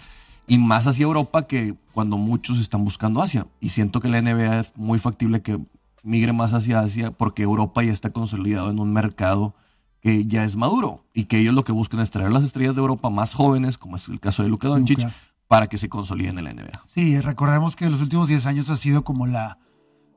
[0.50, 3.46] Y más hacia Europa que cuando muchos están buscando Asia.
[3.60, 5.60] Y siento que la NBA es muy factible que
[6.02, 9.54] migre más hacia Asia porque Europa ya está consolidado en un mercado
[10.00, 11.04] que ya es maduro.
[11.14, 13.94] Y que ellos lo que buscan es traer las estrellas de Europa más jóvenes, como
[13.94, 15.14] es el caso de Luka Doncic, Luka.
[15.46, 16.82] para que se consoliden en la NBA.
[16.88, 19.58] Sí, recordemos que los últimos 10 años ha sido como la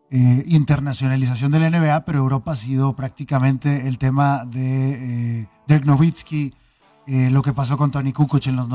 [0.09, 5.85] eh, internacionalización de la NBA, pero Europa ha sido prácticamente el tema de eh, Dirk
[5.85, 6.55] Nowitzki,
[7.05, 8.67] eh, lo que pasó con Tony Kukoc en los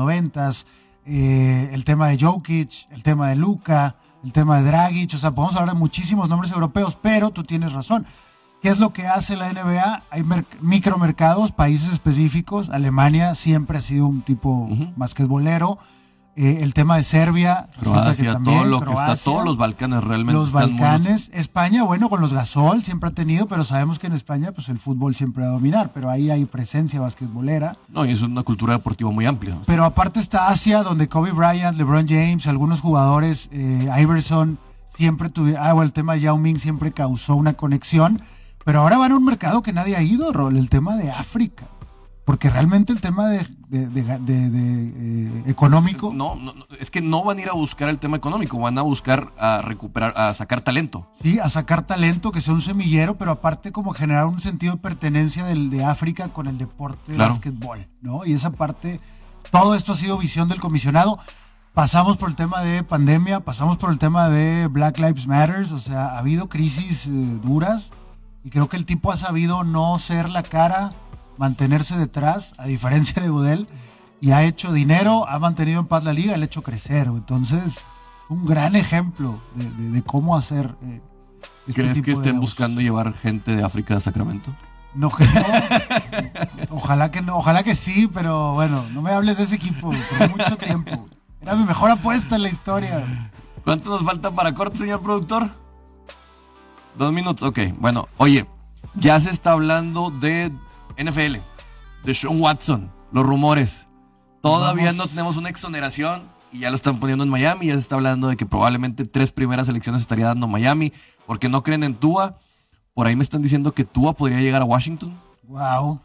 [1.05, 5.31] 90 el tema de Jokic, el tema de Luka, el tema de Dragic, o sea,
[5.31, 8.05] podemos hablar de muchísimos nombres europeos, pero tú tienes razón.
[8.61, 10.03] ¿Qué es lo que hace la NBA?
[10.09, 12.69] Hay mer- micromercados, países específicos.
[12.69, 14.91] Alemania siempre ha sido un tipo Ujú.
[14.97, 15.77] basquetbolero.
[16.41, 20.39] Eh, el tema de Serbia, Croacia, también, todo lo que está, todos los Balcanes realmente
[20.39, 24.07] los están muy- Balcanes, España, bueno, con los Gasol siempre ha tenido, pero sabemos que
[24.07, 27.75] en España pues el fútbol siempre va a dominar, pero ahí hay presencia basquetbolera.
[27.89, 29.57] No, y es una cultura deportiva muy amplia.
[29.65, 34.59] Pero aparte está Asia, donde Kobe Bryant, LeBron James, algunos jugadores, eh, Iverson,
[34.95, 38.21] siempre tuvieron, ah, bueno, el tema de Yao Ming siempre causó una conexión,
[38.63, 41.65] pero ahora van a un mercado que nadie ha ido, Rol, el tema de África.
[42.29, 43.39] Porque realmente el tema de,
[43.69, 47.49] de- de- de- de, eh, económico, No, no, no, es que no van a ir
[47.49, 51.07] a buscar el tema económico, van a buscar a recuperar, a sacar talento.
[51.23, 54.79] sí, a sacar talento, que sea un semillero, pero aparte como generar un sentido de
[54.79, 57.31] pertenencia del, de África con el deporte de Claro.
[57.31, 58.23] básquetbol, ¿no?
[58.27, 58.99] Y esa parte,
[59.49, 61.17] todo esto ha sido visión del comisionado.
[61.73, 65.79] Pasamos por el tema de pandemia, pasamos por el tema de Black Lives Matters, o
[65.79, 67.09] sea, ha habido crisis eh,
[67.43, 67.89] duras
[68.43, 70.93] y creo que el tipo ha sabido no ser la cara,
[71.39, 73.67] mantenerse detrás, a diferencia de Godel,
[74.21, 77.07] y ha hecho dinero, ha mantenido en paz la liga, le ha hecho crecer.
[77.07, 77.79] Entonces,
[78.27, 81.01] un gran ejemplo de, de- de cómo hacer eh,
[81.67, 84.51] este ¿Crees tipo que estén buscando llevar gente de África a Sacramento?
[84.93, 85.29] No creo.
[86.71, 90.29] ojalá que no, ojalá que sí, pero bueno, no me hables de ese equipo por
[90.29, 91.07] mucho tiempo.
[91.41, 93.31] Era mi mejor apuesta en la historia.
[93.63, 95.49] ¿Cuánto nos falta para corte, señor productor?
[96.97, 97.59] Dos minutos, ok.
[97.79, 98.45] Bueno, oye,
[98.95, 100.51] ya se está hablando de
[100.99, 101.37] NFL,
[102.03, 103.87] de Sean Watson, los rumores.
[104.41, 104.97] Todavía Vamos.
[104.97, 107.67] no tenemos una exoneración y ya lo están poniendo en Miami.
[107.67, 110.93] Ya se está hablando de que probablemente tres primeras elecciones estaría dando Miami
[111.25, 112.39] porque no creen en Tua.
[112.93, 115.19] Por ahí me están diciendo que Tua podría llegar a Washington.
[115.43, 116.01] Wow.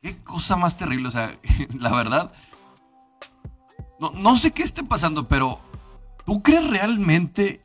[0.00, 1.36] Qué cosa más terrible, o sea,
[1.78, 2.32] la verdad.
[3.98, 5.60] No, no sé qué esté pasando, pero
[6.24, 7.60] ¿tú crees realmente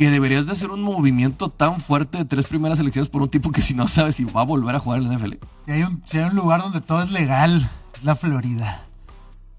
[0.00, 3.52] que deberías de hacer un movimiento tan fuerte de tres primeras elecciones por un tipo
[3.52, 5.34] que si no sabes si va a volver a jugar en la NFL?
[5.66, 8.80] Si hay, un, si hay un lugar donde todo es legal, es la Florida.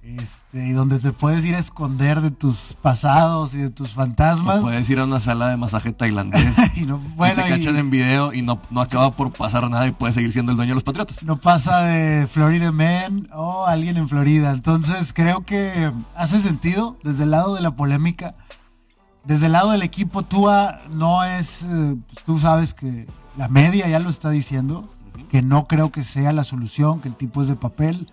[0.02, 3.94] Este, y donde te puedes ir a esconder de tus pasados y de tus O
[3.94, 4.62] fantasmas.
[4.62, 7.76] puedes ir a una sala de masaje tailandés Y no, y bueno, te y cachan
[7.78, 10.72] en video y no, no acaba por pasar nada y puedes seguir siendo el dueño
[10.72, 11.22] de los Patriotas.
[11.22, 14.52] no pasa de Florida Man o alguien en Florida.
[14.54, 18.34] Entonces creo que hace sentido desde el lado de la polémica.
[19.24, 23.08] Desde el lado del equipo, Tua no es, eh, pues, tú sabes que
[23.38, 24.90] la media ya lo está diciendo,
[25.30, 28.12] que no creo que sea la solución, que el tipo es de papel,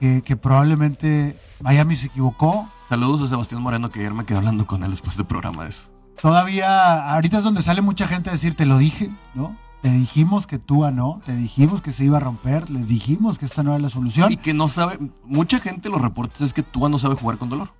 [0.00, 2.68] que, que probablemente Miami se equivocó.
[2.88, 5.70] Saludos a Sebastián Moreno que ayer me quedé hablando con él después del programa de
[5.70, 5.84] eso.
[6.20, 9.56] Todavía, ahorita es donde sale mucha gente a decir, te lo dije, ¿no?
[9.82, 13.46] Te dijimos que Tua no, te dijimos que se iba a romper, les dijimos que
[13.46, 14.30] esta no era la solución.
[14.32, 17.48] Y que no sabe, mucha gente los reportes es que Tua no sabe jugar con
[17.48, 17.70] dolor.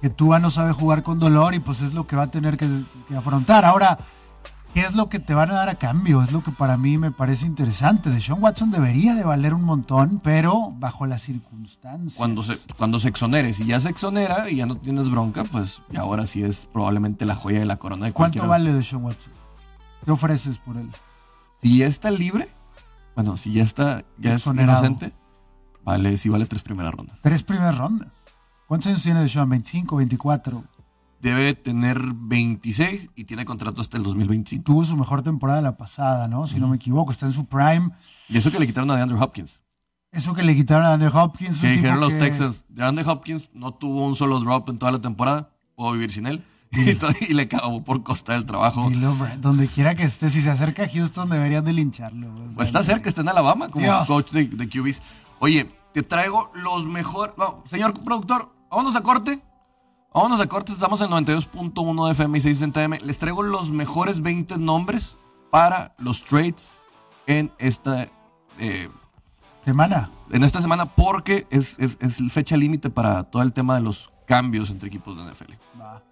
[0.00, 2.56] Que Tua no sabe jugar con dolor y pues es lo que va a tener
[2.56, 2.68] que,
[3.08, 3.64] que afrontar.
[3.64, 3.98] Ahora,
[4.74, 6.22] ¿qué es lo que te van a dar a cambio?
[6.22, 8.10] Es lo que para mí me parece interesante.
[8.10, 12.14] De Sean Watson debería de valer un montón, pero bajo las circunstancias.
[12.16, 15.80] Cuando se, cuando se exonere, si ya se exonera y ya no tienes bronca, pues
[15.96, 19.32] ahora sí es probablemente la joya de la corona de ¿Cuánto vale de Sean Watson?
[20.04, 20.88] ¿Qué ofreces por él?
[21.60, 22.48] Si ya está libre,
[23.16, 24.78] bueno, si ya está, ya Exonerado.
[24.78, 25.12] es inocente,
[25.84, 27.18] vale, sí vale tres primeras rondas.
[27.20, 28.12] Tres primeras rondas.
[28.68, 29.50] ¿Cuántos años tiene de Sean?
[29.50, 30.62] ¿25, 24?
[31.22, 34.62] Debe tener 26 y tiene contrato hasta el 2025.
[34.62, 36.46] Tuvo su mejor temporada la pasada, ¿no?
[36.46, 37.90] Si no me equivoco, está en su prime.
[38.28, 39.62] Y eso que le quitaron a DeAndre Hopkins.
[40.12, 41.60] Eso que le quitaron a Andrew Hopkins.
[41.60, 45.00] Que dijeron los que- Texans, DeAndre Hopkins no tuvo un solo drop en toda la
[45.00, 46.44] temporada, puedo vivir sin él.
[47.28, 48.90] Y, le acabó por costar el trabajo.
[48.90, 52.30] Dilo, donde quiera que esté, si se acerca a Houston deberían de lincharlo.
[52.34, 54.06] o sea, Pues está cerca, está en Alabama como Dios.
[54.06, 55.00] coach de, de QBs.
[55.40, 57.34] Oye, te traigo los mejores.
[57.38, 59.40] No, señor productor, vámonos a corte.
[60.14, 63.00] Vámonos a corte, estamos en 92.1 de FM y 660M.
[63.02, 65.16] Les traigo los mejores 20 nombres
[65.50, 66.76] para los trades
[67.26, 68.08] en esta,
[68.58, 68.88] eh,
[69.64, 70.10] Semana.
[70.30, 74.10] en esta semana porque es, es- es fecha límite para todo el tema de los
[74.26, 75.52] cambios entre equipos de NFL.
[75.80, 76.02] Va.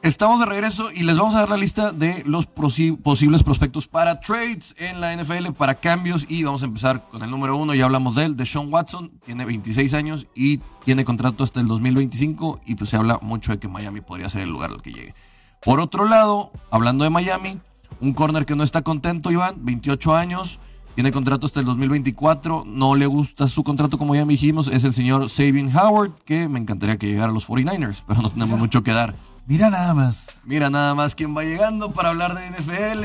[0.00, 4.20] Estamos de regreso y les vamos a dar la lista de los posibles prospectos para
[4.20, 6.24] trades en la NFL, para cambios.
[6.28, 9.10] Y vamos a empezar con el número uno, ya hablamos de él, de Sean Watson.
[9.26, 12.60] Tiene 26 años y tiene contrato hasta el 2025.
[12.64, 15.14] Y pues se habla mucho de que Miami podría ser el lugar al que llegue.
[15.60, 17.58] Por otro lado, hablando de Miami,
[18.00, 20.60] un corner que no está contento, Iván, 28 años.
[20.94, 22.62] Tiene contrato hasta el 2024.
[22.64, 24.68] No le gusta su contrato, como ya dijimos.
[24.68, 28.30] Es el señor Sabian Howard, que me encantaría que llegara a los 49ers, pero no
[28.30, 29.16] tenemos mucho que dar.
[29.48, 30.26] Mira nada más.
[30.44, 33.04] Mira nada más quién va llegando para hablar de NFL.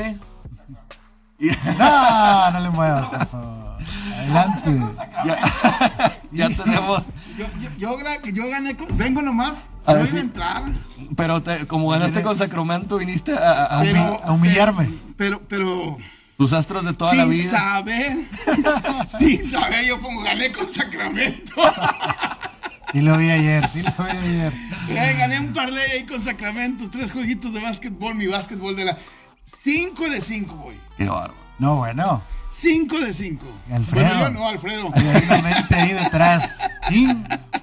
[1.38, 3.64] Y- No, no le muevas, por favor.
[4.16, 4.80] Adelante.
[5.24, 7.02] ya, ya tenemos.
[7.36, 10.18] Yo, yo, yo, gra- yo gané, con- vengo nomás, A yo ver, iba a sí.
[10.18, 10.62] entrar.
[11.16, 14.98] Pero te- como ganaste con Sacramento, viniste a, a- a Pero- humi- a humillarme.
[15.16, 15.96] Pero, pero,
[16.36, 17.50] tus astros de toda sin la vida.
[17.50, 18.18] saber,
[19.18, 21.52] sin saber, yo como gané con Sacramento.
[22.94, 24.52] Sí lo vi ayer, sí lo vi ayer.
[24.88, 28.98] Eh, gané un parlay ahí con Sacramento, tres jueguitos de básquetbol, mi básquetbol de la...
[29.64, 30.76] 5 de 5 voy.
[30.96, 31.34] Qué bárbaro.
[31.58, 32.22] No, bueno.
[32.52, 33.46] 5 de 5.
[33.72, 34.06] Alfredo.
[34.06, 34.90] Bueno, yo no, Alfredo.
[34.94, 36.56] Hay una mente ahí detrás.
[36.88, 37.08] Sí.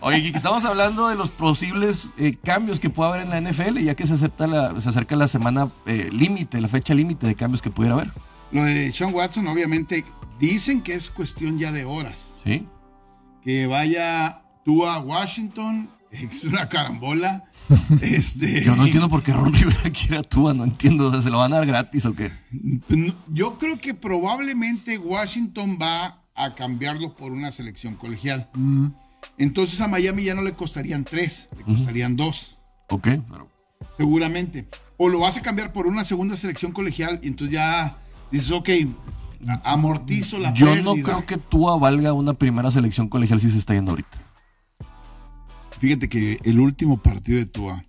[0.01, 3.77] Oye, Kiki, estamos hablando de los posibles eh, cambios que puede haber en la NFL,
[3.77, 7.35] ya que se, acepta la, se acerca la semana eh, límite, la fecha límite de
[7.35, 8.11] cambios que pudiera haber.
[8.51, 10.03] Lo de Sean Watson, obviamente,
[10.41, 12.33] dicen que es cuestión ya de horas.
[12.43, 12.67] ¿Sí?
[13.43, 17.45] Que vaya tú a Washington, es una carambola.
[18.01, 21.21] Este, Yo no entiendo por qué Ron Rivera quiere a Tua, no entiendo, o sea,
[21.21, 22.31] ¿se lo van a dar gratis o qué?
[22.89, 28.49] No, Yo creo que probablemente Washington va a cambiarlo por una selección colegial.
[28.55, 28.87] Mm,
[29.37, 32.57] Entonces a Miami ya no le costarían tres, le costarían dos,
[32.89, 33.47] Ok, pero
[33.95, 34.67] seguramente.
[34.97, 37.95] O lo vas a cambiar por una segunda selección colegial y entonces ya
[38.31, 38.69] dices, ok,
[39.63, 40.83] amortizo la yo pérdida.
[40.83, 44.17] no creo que Tua valga una primera selección colegial si se está yendo ahorita.
[45.81, 47.83] Fíjate que el último partido de Tua,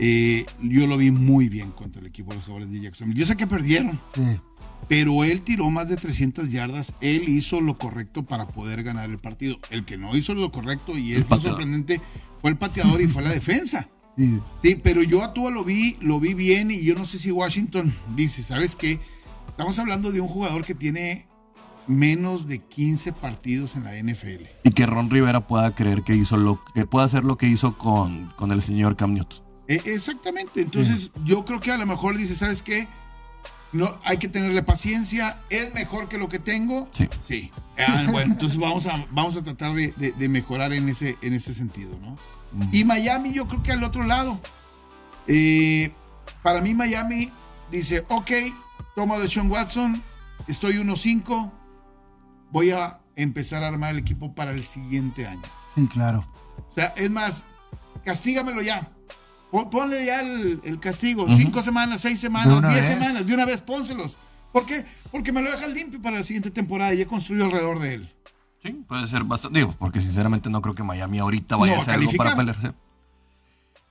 [0.00, 3.14] eh, yo lo vi muy bien contra el equipo de los jugadores de Jackson.
[3.14, 4.40] Yo sé que perdieron, sí.
[4.88, 6.92] pero él tiró más de 300 yardas.
[7.00, 9.56] Él hizo lo correcto para poder ganar el partido.
[9.70, 12.00] El que no hizo lo correcto y es lo sorprendente
[12.40, 13.88] fue el pateador y fue la defensa.
[14.16, 14.40] sí.
[14.60, 17.30] Sí, pero yo a Tua lo vi, lo vi bien y yo no sé si
[17.30, 18.98] Washington dice, ¿sabes qué?
[19.48, 21.29] Estamos hablando de un jugador que tiene
[21.90, 24.44] menos de 15 partidos en la NFL.
[24.64, 27.76] Y que Ron Rivera pueda creer que hizo lo que pueda hacer lo que hizo
[27.76, 29.40] con, con el señor Cam Newton.
[29.68, 30.62] E- exactamente.
[30.62, 32.88] Entonces, yo creo que a lo mejor dice, ¿sabes qué?
[33.72, 35.38] No, hay que tenerle paciencia.
[35.48, 36.88] ¿Es mejor que lo que tengo?
[36.92, 37.08] Sí.
[37.28, 37.50] Sí.
[37.78, 41.34] Ah, bueno, entonces vamos a, vamos a tratar de, de- de mejorar en ese, en
[41.34, 42.16] ese sentido, ¿no?
[42.72, 44.40] Y Miami, yo creo que al otro lado.
[45.26, 45.92] Eh,
[46.42, 47.30] para mí, Miami
[47.70, 48.30] dice, ok,
[48.96, 50.02] toma de Sean Watson,
[50.48, 51.50] estoy 1-5,
[52.50, 55.42] voy a empezar a armar el equipo para el siguiente año.
[55.74, 56.26] Sí, claro.
[56.70, 57.44] O sea, es más,
[58.04, 58.88] castígamelo ya.
[59.50, 61.26] Pon- Ponle ya el, el castigo.
[61.36, 62.86] Cinco semanas, seis semanas, diez vez.
[62.98, 63.26] semanas.
[63.26, 64.16] De una vez, pónselos.
[64.52, 64.84] ¿Por qué?
[65.10, 68.12] Porque me lo deja limpio para la siguiente temporada y he construido alrededor de él.
[68.62, 69.58] Sí, puede ser bastante.
[69.58, 72.72] Digo, porque sinceramente no creo que Miami ahorita vaya No, a hacer algo para pelearse.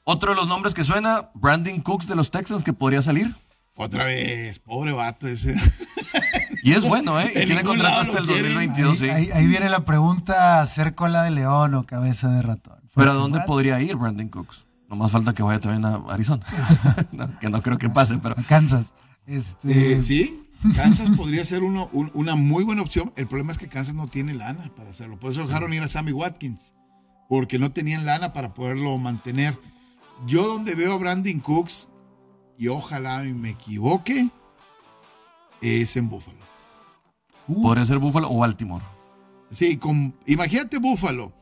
[0.03, 3.35] Otro de los nombres que suena, Brandon Cooks de los Texans, que podría salir.
[3.75, 5.55] Otra vez, pobre vato ese.
[6.63, 7.31] Y es bueno, ¿eh?
[7.35, 8.53] Y En tiene contrato hasta el quieren.
[8.53, 9.09] 2022, ahí, sí.
[9.09, 12.79] ahí- ahí viene la pregunta, ¿hacer cola de león o cabeza de ratón?
[12.95, 14.65] Pero ¿a dónde podría ir Brandon Cooks?
[14.89, 16.43] No más falta que vaya también a Arizona.
[17.11, 18.93] No, que no creo que pase, pero A Kansas.
[19.27, 20.43] Este, Eh, sí,
[20.75, 23.13] Kansas podría ser uno, un- una muy buena opción.
[23.15, 25.19] El problema es que Kansas no tiene lana para hacerlo.
[25.19, 26.73] Por eso dejaron ir a Sammy Watkins.
[27.29, 29.57] Porque no tenían lana para poderlo mantener.
[30.25, 31.87] Yo donde veo a Brandon Cooks,
[32.57, 34.29] y ojalá me equivoque,
[35.61, 36.38] es en Buffalo.
[37.49, 38.83] Uh, podría ser Buffalo o Baltimore.
[39.51, 41.33] Sí, con, imagínate Buffalo,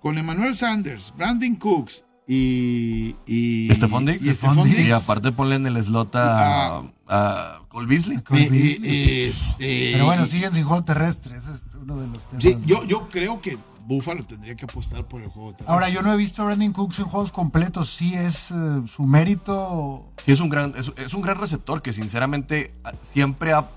[0.00, 3.14] con Emmanuel Sanders, Brandon Cooks y...
[3.26, 4.22] y Stephon Diggs.
[4.22, 4.78] y Stephon Diggs.
[4.78, 4.92] Y Diggs.
[5.02, 8.18] aparte ponle en el slot a, a Cole Beasley.
[8.22, 11.36] Cole Eh, eh, este, Pero bueno, siguen sin juego terrestre.
[11.36, 12.42] Ese es uno de los temas.
[12.42, 15.50] Sí, yo, yo creo que Buffalo tendría que apostar por el juego.
[15.50, 15.72] terrestre.
[15.74, 17.90] Ahora, yo no he visto a Brandon Cooks en juegos completos.
[17.90, 18.54] Sí es eh,
[18.86, 20.12] su mérito.
[20.24, 23.68] Sí, es un gran, es, es un gran receptor que sinceramente a- siempre ha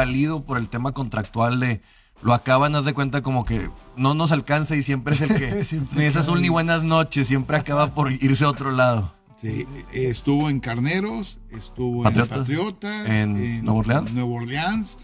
[0.00, 1.80] salido por el tema contractual de
[2.22, 5.46] lo acaban, haz de cuenta como que no nos alcanza y siempre es el que
[5.96, 9.12] ni es acaba azul ni buenas noches, siempre acaba por irse a otro lado.
[9.42, 12.36] Sí, estuvo en Carneros, estuvo Patriotas.
[12.36, 14.12] en Patriotas, En Nueva Orleans.
[14.14, 14.98] Nueva Orleans,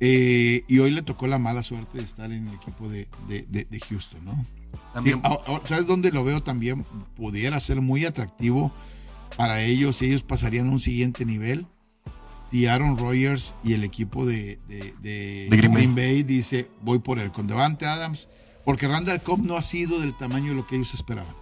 [0.00, 3.46] eh, y hoy le tocó la mala suerte de estar en el equipo de, de-
[3.48, 4.44] de- de Houston, ¿no?
[4.94, 6.84] También Sí, ahora- ahora, ¿Sabes dónde lo veo también?
[7.16, 8.72] Pudiera ser muy atractivo
[9.36, 11.66] para ellos y ellos pasarían a un siguiente nivel.
[12.52, 15.86] Si Aaron Rodgers y el equipo de, de- de De Green Bay.
[15.86, 16.22] Bay.
[16.22, 18.28] dice, voy por él con Devante Adams,
[18.64, 21.34] porque Randall Cobb no ha sido del tamaño de lo que ellos esperaban.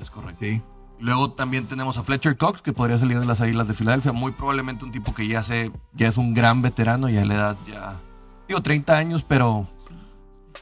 [0.00, 0.44] es correcto.
[0.44, 0.60] Sí.
[1.00, 4.12] Luego también tenemos a Fletcher Cox, que podría salir de las Águilas de Filadelfia.
[4.12, 7.34] Muy probablemente un tipo que ya se, ya es un gran veterano, ya a la
[7.34, 8.00] edad ya,
[8.48, 9.68] digo, 30 años, pero,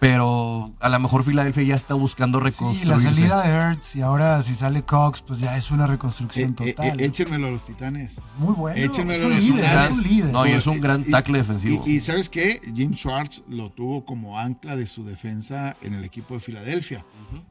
[0.00, 2.86] pero a lo mejor Filadelfia ya está buscando Sí, reconstruirse.
[2.88, 6.70] la salida de Ertz y ahora si sale Cox, pues ya es una reconstrucción Eh,
[6.70, 7.00] eh, total.
[7.00, 8.12] eh, échenmelo a los titanes.
[8.38, 8.76] Muy bueno.
[8.82, 9.84] échenmelo es a un los líder, Titanes.
[9.90, 10.32] es un líder.
[10.32, 11.84] No, y es un gran Y- tackle defensivo.
[11.86, 12.60] Y, y ¿sabes qué?
[12.74, 17.04] Jim Schwartz lo tuvo como ancla de su defensa en el equipo de Filadelfia.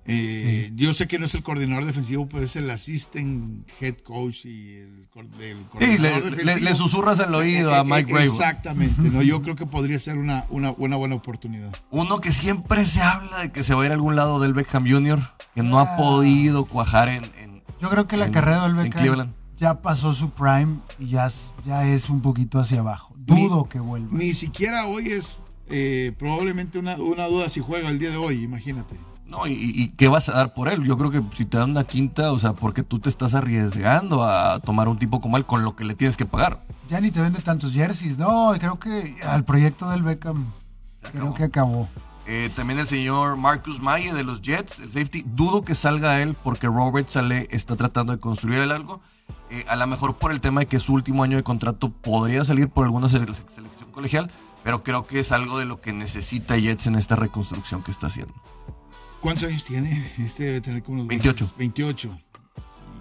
[0.06, 4.46] Eh, Yo sé que no es el coordinador defensivo, pero es el assistant head coach
[4.46, 5.08] y el,
[5.38, 6.70] del Sí, coordinador le, le- defensivo.
[6.70, 8.32] le susurras al oído Eh, a eh, Mike eh, Bravo.
[8.32, 9.22] Exactamente, ¿no?
[9.22, 11.72] yo creo que podría ser una, una, una buena oportunidad.
[11.90, 14.54] Uno que siempre se habla de que se va a ir a algún lado del
[14.54, 15.20] Beckham Jr.,
[15.56, 19.34] que no ha podido cuajar en, en- Yo creo que la en- carrera del Beckham
[19.60, 23.14] ya pasó su prime y ya, es- ya es un poquito hacia abajo.
[23.28, 24.10] Ni- Dudo que vuelva.
[24.12, 25.38] Ni siquiera hoy es
[25.70, 29.00] eh, probablemente una, una duda si juega el día de hoy, imagínate.
[29.26, 30.84] No, y, y qué vas a dar por él?
[30.84, 34.24] Yo creo que si te dan una quinta, o sea, porque tú te estás arriesgando
[34.26, 36.64] a tomar un tipo como él con lo que le tienes que pagar.
[36.90, 38.18] Ya ni te vende tantos jerseys.
[38.18, 40.48] No, creo que al proyecto del Beckham
[41.14, 41.88] creo que acabó.
[42.28, 45.24] Eh, también el señor Marcus Maye de los Jets, el safety.
[45.26, 49.02] Dudo que salga él porque Robert Saleh está tratando de construir el algo.
[49.50, 52.46] Eh, a lo mejor por el tema de que su último año de contrato podría
[52.46, 54.32] salir por alguna selección colegial,
[54.64, 58.08] pero creo que es algo de lo que necesita Jets en esta reconstrucción que está
[58.08, 58.34] haciendo.
[59.22, 60.12] ¿Cuántos años tiene?
[60.18, 61.54] Este debe tener como unos 28.
[61.58, 62.20] 28.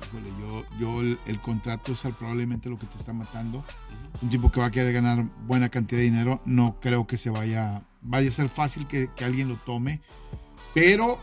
[0.08, 3.64] Híjole, yo, yo el, contrato es probablemente lo que te está matando.
[4.20, 6.40] Un tipo que va a querer ganar buena cantidad de dinero.
[6.44, 10.00] No creo que se vaya, vaya a ser fácil que, alguien lo tome.
[10.74, 11.18] Pero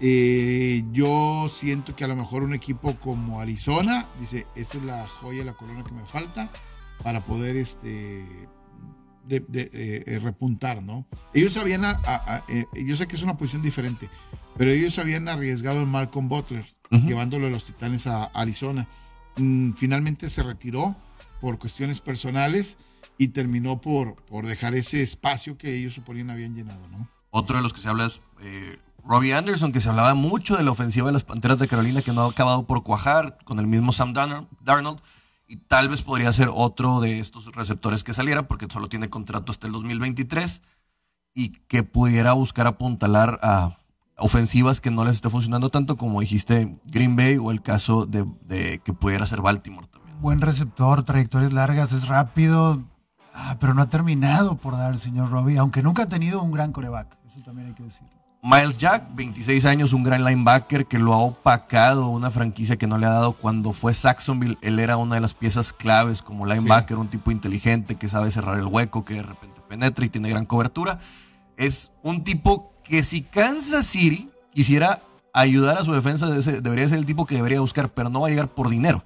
[0.00, 5.06] eh, yo siento que a lo mejor un equipo como Arizona dice, esa es la
[5.06, 6.50] joya, la corona que me falta
[7.02, 8.24] para poder este
[9.26, 11.06] de, eh, repuntar, ¿no?
[11.32, 11.84] Ellos habían,
[12.48, 14.08] eh, yo sé que es una posición diferente,
[14.56, 18.88] pero ellos habían arriesgado en Malcolm Butler, llevándolo a los Titanes a Arizona.
[19.36, 20.96] Mm, finalmente se retiró
[21.40, 22.76] por cuestiones personales
[23.20, 27.06] y terminó por, por dejar ese espacio que ellos suponían habían llenado, ¿no?
[27.28, 28.18] Otro de los que se habla es
[29.04, 32.14] Robbie Anderson, que se hablaba mucho de la ofensiva de las Panteras de Carolina, que
[32.14, 35.02] no ha acabado por cuajar con el mismo Sam Darnold
[35.46, 39.52] y tal vez podría ser otro de estos receptores que saliera porque solo tiene contrato
[39.52, 40.62] hasta el 2023
[41.34, 43.76] y que pudiera buscar apuntalar a
[44.16, 48.80] ofensivas que no les esté funcionando tanto como dijiste Green Bay o el caso de,
[48.82, 50.20] que pudiera ser Baltimore también.
[50.22, 52.84] Buen receptor, trayectorias largas, es rápido,
[53.40, 56.52] ah, pero no ha terminado por dar el señor Robbie, aunque nunca ha tenido un
[56.52, 58.20] gran coreback, eso también hay que decirlo.
[58.42, 62.96] Miles Jack, 26 años, un gran linebacker que lo ha opacado, una franquicia que no
[62.96, 64.56] le ha dado cuando fue Saxonville.
[64.62, 68.58] Él era una de las piezas claves como linebacker, un tipo inteligente que sabe cerrar
[68.58, 71.00] el hueco, que de repente penetra y tiene gran cobertura.
[71.58, 75.02] Es un tipo que si Kansas City quisiera
[75.34, 78.30] ayudar a su defensa, debería ser el tipo que debería buscar, pero no va a
[78.30, 79.04] llegar por dinero.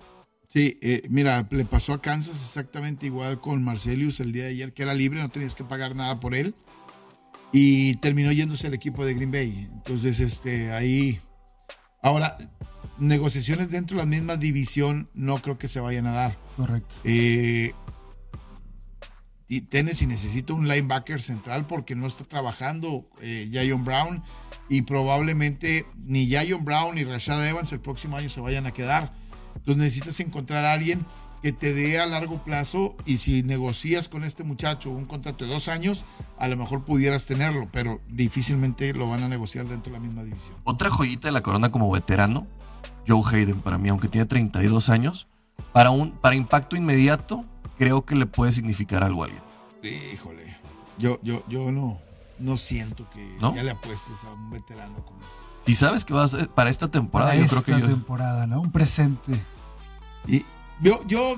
[0.55, 4.73] Sí, eh, mira, le pasó a Kansas exactamente igual con Marcelius el día de ayer,
[4.73, 6.55] que era libre, no tenías que pagar nada por él
[7.51, 9.69] y terminó yéndose al equipo de Green Bay.
[9.73, 11.21] Entonces, este, ahí.
[12.03, 12.37] Ahora,
[12.99, 16.39] negociaciones dentro de la misma división no creo que se vayan a dar.
[16.57, 16.95] Correcto.
[17.05, 17.73] Eh,
[19.49, 24.23] y Tennessee necesita un linebacker central porque no está trabajando eh, Jayon Brown
[24.69, 29.13] y probablemente ni Jayon Brown ni Rashad Evans el próximo año se vayan a quedar.
[29.57, 31.07] Entonces necesitas encontrar a alguien
[31.45, 35.53] que te dé a largo plazo y si negocias con este muchacho un contrato de
[35.53, 36.07] dos años,
[36.39, 40.25] a lo mejor pudieras tenerlo, pero difícilmente lo van a negociar dentro de la misma
[40.25, 40.55] división.
[40.65, 42.47] Otra joyita de la corona como veterano,
[43.07, 45.27] Joe Hayden para mí, aunque tiene 32 años,
[45.75, 47.45] para, un, para impacto inmediato,
[47.77, 49.43] creo que le puede significar algo a alguien.
[50.15, 50.57] Híjole,
[50.99, 51.99] yo, yo, yo no,
[52.39, 55.19] no siento que ya le apuestes a un veterano como...
[55.67, 57.87] Y sabes que va a ser para esta temporada, yo creo que yo...
[57.87, 58.61] temporada, ¿no?
[58.61, 59.43] Un presente.
[60.27, 60.45] Y,
[60.81, 61.37] yo, yo,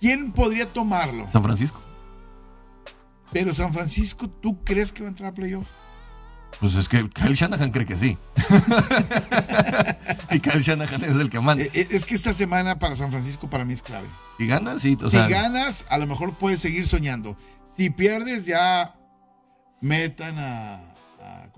[0.00, 1.30] ¿quién podría tomarlo?
[1.32, 1.80] San Francisco.
[3.32, 5.66] Pero San Francisco, ¿tú crees que va a entrar a playoff?
[6.60, 8.18] Pues es que Kyle Shanahan cree que sí.
[10.30, 11.62] y Kyle Shanahan es el que manda.
[11.62, 14.08] Eh, eh, es que esta semana para San Francisco para mí es clave.
[14.38, 14.96] Si ganas, sí.
[15.10, 17.36] si ganas, a lo mejor puedes seguir soñando.
[17.76, 18.96] Si pierdes, ya
[19.80, 20.94] metan a.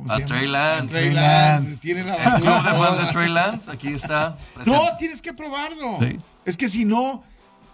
[0.08, 0.88] A, Trey Lance.
[0.88, 1.94] Trey Lance.
[1.94, 4.36] La el club de fans de Trey Lance, aquí está.
[4.64, 5.98] No, tienes que probarlo.
[6.00, 6.18] Sí.
[6.44, 7.22] Es que si no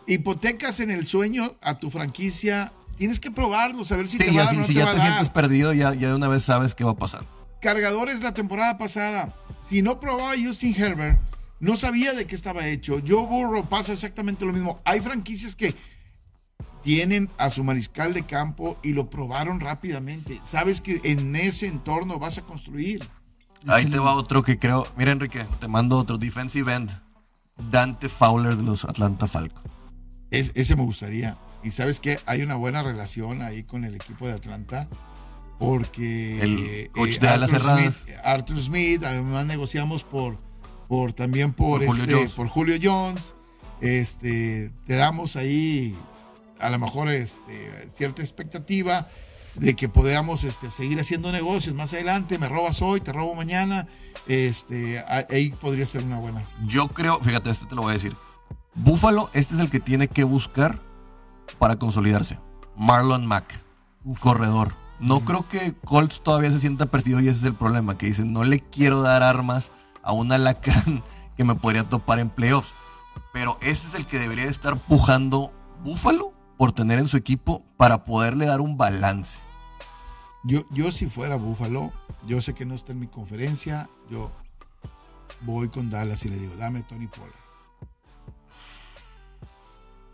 [0.07, 4.53] hipotecas en el sueño a tu franquicia, tienes que probarlo, saber si te va a
[4.53, 6.97] dar, Si ya te, sientes perdido, ya, ya de una vez sabes qué va a
[6.97, 7.25] pasar.
[7.61, 9.35] Cargadores la temporada pasada.
[9.69, 11.19] Si no probaba a Justin Herbert,
[11.59, 13.01] no sabía de qué estaba hecho.
[13.07, 14.81] Joe Burrow pasa exactamente lo mismo.
[14.85, 15.75] Hay franquicias que
[16.87, 20.41] tienen a su mariscal de campo y lo probaron rápidamente.
[20.49, 23.05] Sabes que en ese entorno vas a construir.
[23.67, 24.87] Ahí te va otro que creo.
[24.97, 26.93] Mira, Enrique, te mando otro defensive end.
[27.73, 29.69] Dante Fowler de los Atlanta Falcons.
[30.31, 31.37] ese me gustaría.
[31.65, 34.87] Y sabes que hay una buena relación ahí con el equipo de Atlanta.
[35.59, 40.39] Porque el coach de Arthur, Smith, Arthur Smith, además negociamos por,
[40.87, 42.33] por también por, Julio este, Jones.
[42.33, 43.35] por Julio Jones.
[43.81, 45.97] Este, te damos ahí
[46.61, 49.09] a lo mejor este, cierta expectativa
[49.55, 53.87] de que podamos este, seguir haciendo negocios más adelante, me robas hoy, te robo mañana,
[54.27, 56.45] este, ahí podría ser una buena.
[56.67, 58.17] Yo creo, fíjate, este te lo voy a decir.
[58.75, 60.79] Búfalo, este es el que tiene que buscar
[61.59, 62.39] para consolidarse.
[62.77, 63.61] Marlon Mack,
[64.05, 64.75] un corredor.
[65.01, 68.33] No creo que Colts todavía se sienta perdido y ese es el problema, que dicen,
[68.33, 69.71] no le quiero dar armas
[70.03, 71.03] a un alacrán
[71.37, 72.73] que me podría topar en playoffs.
[73.33, 75.53] Pero ese es el que debería estar pujando
[75.83, 79.39] Búfalo por tener en su equipo para poderle dar un balance.
[80.45, 81.93] Yo, yo si fuera Búfalo,
[82.27, 84.31] yo sé que no está en mi conferencia, yo
[85.41, 87.35] voy con Dallas y le digo, dame Tony Pollard.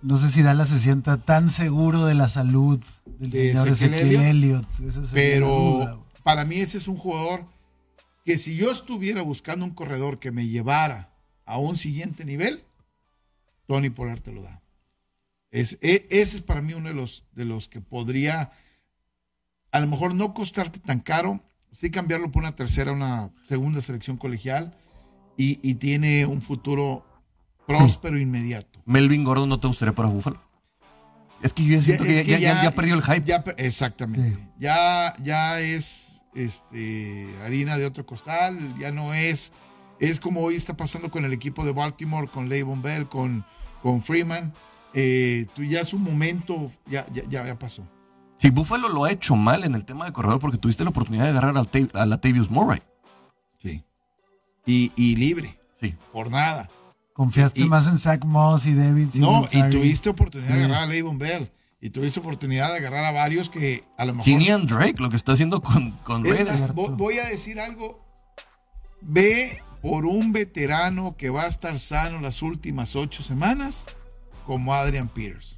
[0.01, 2.81] No sé si Dallas se sienta tan seguro de la salud
[3.19, 4.67] del De señor Ezequiel Elliott.
[5.13, 7.45] Pero para mí ese es un jugador
[8.25, 11.13] que si yo estuviera buscando un corredor que me llevara
[11.45, 12.65] a un siguiente nivel,
[13.67, 14.62] Tony Pollard te lo da.
[15.53, 18.51] Es, e- ese es para mí uno de los, de los que podría,
[19.71, 21.41] a lo mejor no costarte tan caro,
[21.71, 24.75] sí cambiarlo por una tercera, una segunda selección colegial
[25.37, 27.07] y, y tiene un futuro
[27.67, 28.81] próspero inmediato.
[28.87, 30.43] Melvin Gordon no te gustaría para Buffalo.
[31.43, 33.25] Es que yo ya siento que, es ya, ya- ya perdió el hype.
[33.59, 34.31] exactamente.
[34.31, 34.39] Sí.
[34.59, 39.53] Ya, ya es este, harina de otro costal, ya no es.
[39.99, 43.45] Es como hoy está pasando con el equipo de Baltimore, con Le'Veon Bell, con,
[43.83, 44.53] con Freeman.
[44.95, 47.83] Eh, tú ya su momento, ya, ya, ya, ya pasó.
[48.39, 51.25] Si Buffalo lo ha hecho mal en el tema de corredor porque tuviste la oportunidad
[51.25, 52.81] de agarrar al a Latavius Murray.
[53.63, 53.83] Sí.
[54.67, 55.95] Y, y libre, Sí.
[56.13, 56.69] por nada.
[57.15, 60.65] Confiaste y- más en Zach Moss y David No, y tuviste oportunidad de Sí.
[60.65, 61.49] agarrar a Le'Veon Bell.
[61.81, 64.25] Y tuviste oportunidad de agarrar a varios que a lo mejor.
[64.25, 66.73] Kinian Drake, lo que está haciendo con, con Raiders.
[66.75, 68.01] voy a decir algo.
[69.01, 73.85] Ve por un veterano que va a estar sano las últimas ocho semanas,
[74.47, 75.57] como Adrian Peters.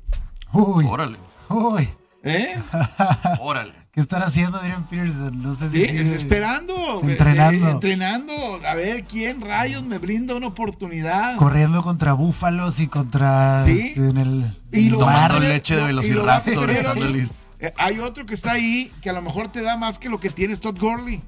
[0.52, 1.18] Uy, Órale,
[1.48, 1.88] uy.
[2.22, 2.56] ¿Eh?
[3.40, 3.72] órale.
[3.92, 5.40] ¿Qué estará haciendo Adrian Peterson?
[5.40, 7.00] No sé si Sí, sigue- esperando.
[7.02, 7.68] Entrenando.
[7.68, 8.32] eh, entrenando.
[8.66, 11.36] A ver quién rayos me brinda una oportunidad.
[11.36, 13.88] corriendo contra búfalos y contra Sí.
[13.88, 15.12] este, en el, Y lo va.
[15.28, 16.70] Tomando leche de Velociraptor.
[16.70, 17.34] estando listo.
[17.60, 20.18] Eh, hay otro que está ahí que a lo mejor te da más que lo
[20.18, 21.20] que tienes Todd Gurley.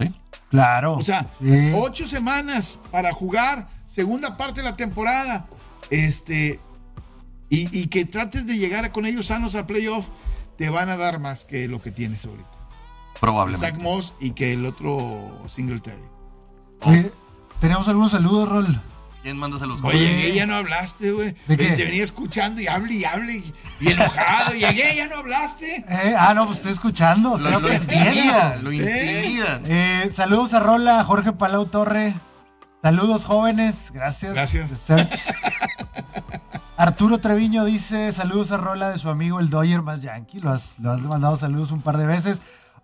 [0.00, 0.10] ¿Sí?
[0.50, 0.94] Claro.
[0.94, 1.72] O sea, Sí.
[1.74, 5.46] ocho semanas para jugar, segunda parte de la temporada.
[5.90, 6.60] Este,
[7.48, 10.06] y, y que trates de llegar con ellos sanos a playoff,
[10.56, 12.48] te van a dar más que lo que tienes ahorita.
[12.48, 13.82] Zach Probablemente.
[13.82, 16.02] Moss y que el otro Singletary.
[16.82, 17.12] Oye,
[17.60, 18.82] tenemos algunos saludos, Rol.
[19.22, 19.80] ¿Quién manda saludos?
[19.82, 20.16] Oye, Oye.
[20.16, 21.32] llegué, ya no hablaste, güey.
[21.48, 24.54] Te venía escuchando y hable y hable y, y enojado.
[24.56, 25.84] llegué, ya no hablaste.
[25.88, 27.36] Eh, ah, no, pues estoy escuchando.
[27.36, 28.76] Estoy Lo, lo intimidan, lo ¿Eh?
[28.76, 29.62] intimidan.
[29.66, 32.14] Eh, saludos a Rola, Jorge Palau Torre.
[32.82, 34.32] Saludos jóvenes, gracias.
[34.34, 34.70] Gracias.
[36.76, 40.40] Arturo Treviño dice saludos a Rola de su amigo el Doyer más Yankee.
[40.40, 42.38] Lo has, mandado saludos un par de veces.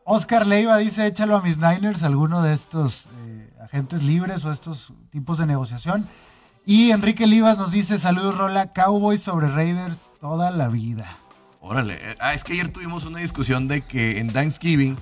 [0.04, 4.94] Oscar Leiva dice échalo a mis Niners, alguno de estos eh, agentes libres o estos
[5.10, 6.08] tipos de negociación.
[6.64, 11.18] Y Enrique Livas nos dice saludos Rola, Cowboys sobre Raiders toda la vida.
[11.60, 11.98] Órale.
[12.18, 14.96] Ah, es que ayer tuvimos una discusión de que en Thanksgiving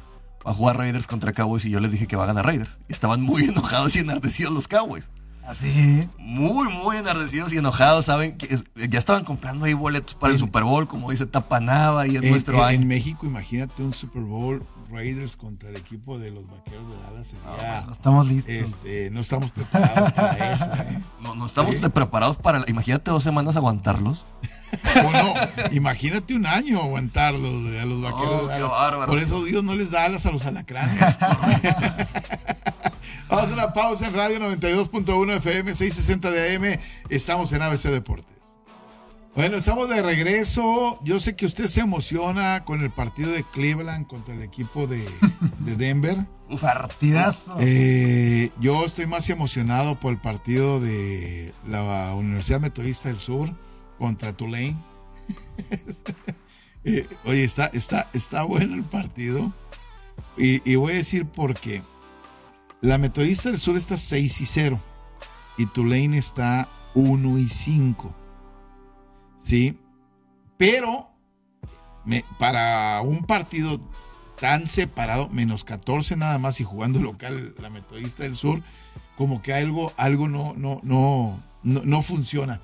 [0.45, 2.81] va a jugar Raiders contra Cowboys y yo les dije que va a ganar Raiders.
[2.89, 5.13] Estaban muy enojados y enardecidos los Cowboys.
[5.51, 6.09] Así.
[6.19, 8.05] Muy, muy enardecidos y enojados.
[8.07, 10.39] Saben que es- ya estaban comprando ahí boletos para el.
[10.39, 12.83] Super Bowl, como dice Tapanaba y en, En, nuestro en- año.
[12.83, 17.27] en México, imagínate un Super Bowl Raiders contra el equipo de los vaqueros de Dallas.
[17.27, 18.53] Sería, No estamos listos.
[18.53, 20.65] este, no estamos preparados para eso.
[20.67, 20.99] ¿eh?
[21.21, 21.81] No, no estamos Sí.
[21.93, 22.63] preparados para.
[22.69, 24.27] Imagínate dos semanas aguantarlos.
[25.05, 25.35] O no,
[25.73, 28.71] imagínate un año aguantarlo de- a los vaqueros Oh, de qué Dallas.
[28.71, 29.07] bárbaro.
[29.13, 31.19] Por eso Dios no les da alas a los alacranes.
[33.29, 36.81] Vamos a una pausa en Radio 92.1 FM 660 de AM.
[37.09, 38.41] Estamos en ABC Deportes.
[39.35, 40.99] Bueno, estamos de regreso.
[41.05, 45.09] Yo sé que usted se emociona con el partido de Cleveland contra el equipo de,
[45.61, 46.27] de Denver.
[46.61, 47.57] Partidazo.
[47.61, 53.51] Eh, yo estoy más emocionado por el partido de la Universidad Metodista del Sur
[53.99, 54.77] contra Tulane.
[56.83, 59.53] Eh, oye, está, está, está bueno el partido.
[60.39, 61.83] Y, y voy a decir por qué.
[62.81, 64.81] La Metodista del Sur está 6 y 0.
[65.59, 68.15] Y Tulane está 1 y 5.
[69.43, 69.79] ¿Sí?
[70.57, 71.11] Pero
[72.39, 73.81] para un partido
[74.41, 78.63] tan separado, menos 14 nada más y jugando local la Metodista del Sur,
[79.17, 82.61] como que algo, algo no, no, no, no, no funciona.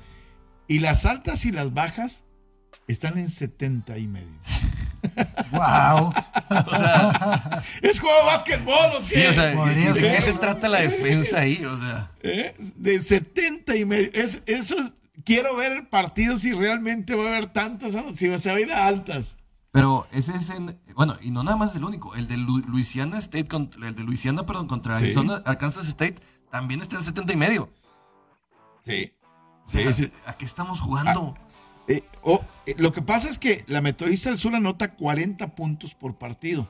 [0.69, 2.25] Y las altas y las bajas
[2.89, 4.41] están en 70 y medio.
[5.53, 6.13] Wow.
[7.83, 9.03] ¿Es juego de básquetbol o qué?
[9.05, 11.65] Sí, o sea, ¿de qué se trata la defensa ahí?
[11.65, 12.55] O sea, ¿Eh?
[12.59, 14.11] De 70 y medio.
[14.13, 14.93] Es, eso es-
[15.25, 18.73] quiero ver el partido si realmente va a haber tantas, si se va a ir
[18.73, 19.37] a altas.
[19.73, 20.79] pero ese es en.
[20.95, 22.15] Bueno, y no nada más el único.
[22.15, 25.05] El de Lu- Louisiana State, contra, el de Louisiana, perdón, contra Sí.
[25.05, 26.17] Arizona, Arkansas State,
[26.51, 27.71] también está en 70 y medio.
[28.87, 29.13] Sí.
[29.67, 30.13] O sea, Sí, sí.
[30.25, 31.37] ¿A qué estamos jugando?
[31.89, 35.95] Eh, oh, eh, lo que pasa es que la Metodista del Sur anota 40 puntos
[35.95, 36.69] por partido.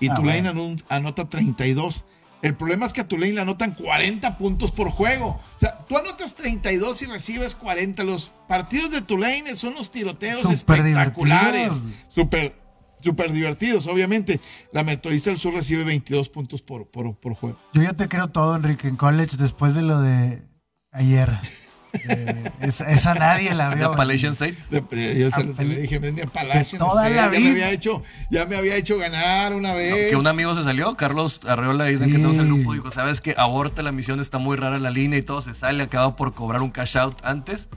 [0.00, 0.76] Y Ah, Tulane bueno.
[0.88, 2.04] anota 32.
[2.40, 5.40] El problema es que a Tulane le anotan 40 puntos por juego.
[5.54, 8.02] O sea, tú anotas 32 y recibes 40.
[8.02, 11.82] Los partidos de Tulane son los tiroteos Súper espectaculares.
[12.08, 12.56] Súper.
[13.00, 14.40] súper divertidos, obviamente.
[14.72, 17.58] La Metodista del Sur recibe 22 puntos por, por, por juego.
[17.74, 20.42] Yo ya te creo todo, Enrique, en college, después de lo de
[20.90, 21.38] ayer.
[21.94, 23.92] Eh, esa, esa nadie la De vio.
[23.92, 24.56] Appalachian State.
[24.70, 27.38] De- de- yo se- Ah, le dije, ven de Appalachian toda State, la ya me
[27.38, 27.50] vida.
[27.50, 30.08] había hecho, ya me había hecho ganar una vez.
[30.10, 32.12] Que un amigo se salió, Carlos Arreola, ahí de que Sí.
[32.12, 33.34] tenemos el grupo, dijo, ¿sabes qué?
[33.36, 36.62] Aborta la misión, está muy rara la línea y todo, se sale, acaba por cobrar
[36.62, 37.68] un cash out antes.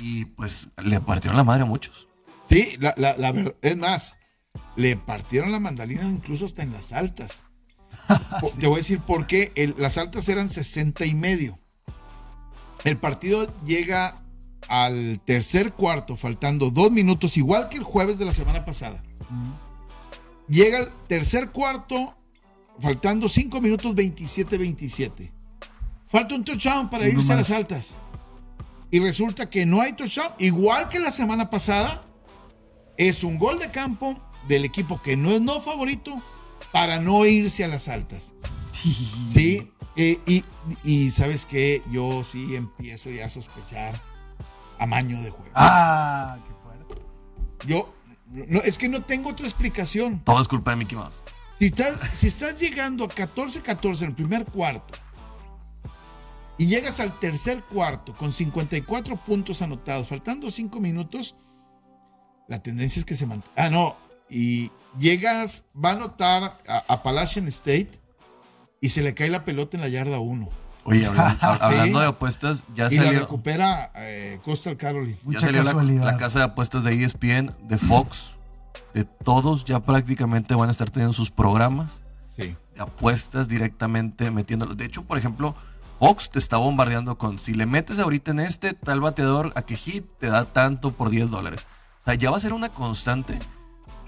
[0.00, 2.06] Y pues le partieron la madre a muchos.
[2.50, 4.14] Sí, la, la, la verdad, es más,
[4.76, 7.42] le partieron la mandalina incluso hasta en las altas.
[8.60, 9.52] Te voy a decir por qué.
[9.54, 11.58] El- las altas eran 60 y medio.
[12.84, 14.22] El partido llega
[14.68, 19.02] al tercer cuarto, faltando dos minutos, igual que el jueves de la semana pasada.
[20.48, 22.14] Llega el tercer cuarto,
[22.80, 25.30] faltando cinco minutos, 27-27.
[26.10, 27.94] Falta un touchdown para Uno irse a las altas.
[28.90, 32.04] Y resulta que no hay touchdown, igual que la semana pasada.
[32.96, 34.18] Es un gol de campo
[34.48, 36.20] del equipo que no es no favorito
[36.72, 38.24] para no irse a las altas.
[39.32, 40.44] Sí, eh, y,
[40.84, 44.00] y sabes que yo sí empiezo ya a sospechar
[44.78, 45.50] amaño de juego.
[45.54, 47.02] Ah, qué fuerte.
[47.66, 47.92] Yo,
[48.28, 50.20] no, es que no tengo otra explicación.
[50.20, 51.16] Todo es culpa de Mickey Mouse.
[51.58, 55.00] Si estás, si estás llegando a 14-14 en el primer cuarto
[56.58, 61.34] y llegas al tercer cuarto con 54 puntos anotados, faltando 5 minutos,
[62.46, 63.52] la tendencia es que se mantenga.
[63.56, 63.96] Ah, no.
[64.30, 67.97] Y llegas, va a anotar a, a Appalachian State
[68.80, 70.48] y se le cae la pelota en la yarda 1.
[70.84, 71.08] Oye, Sí.
[71.40, 75.16] hablando de apuestas, ya Y la salió, recupera eh, Coastal Carolina.
[75.18, 76.04] ya Mucha salió la, casualidad.
[76.04, 78.30] la casa de apuestas de ESPN, de Fox,
[78.94, 81.90] de todos ya prácticamente van a estar teniendo sus programas
[82.36, 82.54] Sí.
[82.74, 84.74] de apuestas directamente metiéndolo.
[84.74, 85.54] De hecho, por ejemplo,
[85.98, 89.76] Fox te está bombardeando con si le metes ahorita en este tal bateador a que
[89.76, 91.66] hit te da tanto por 10 dólares.
[92.02, 93.38] O sea, ya va a ser una constante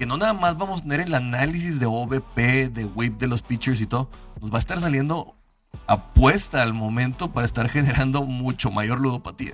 [0.00, 3.42] que no nada más vamos a tener el análisis de OBP, de whip de los
[3.42, 4.08] pitchers y todo.
[4.40, 5.36] Nos va a estar saliendo
[5.86, 9.52] apuesta al momento para estar generando mucho mayor ludopatía.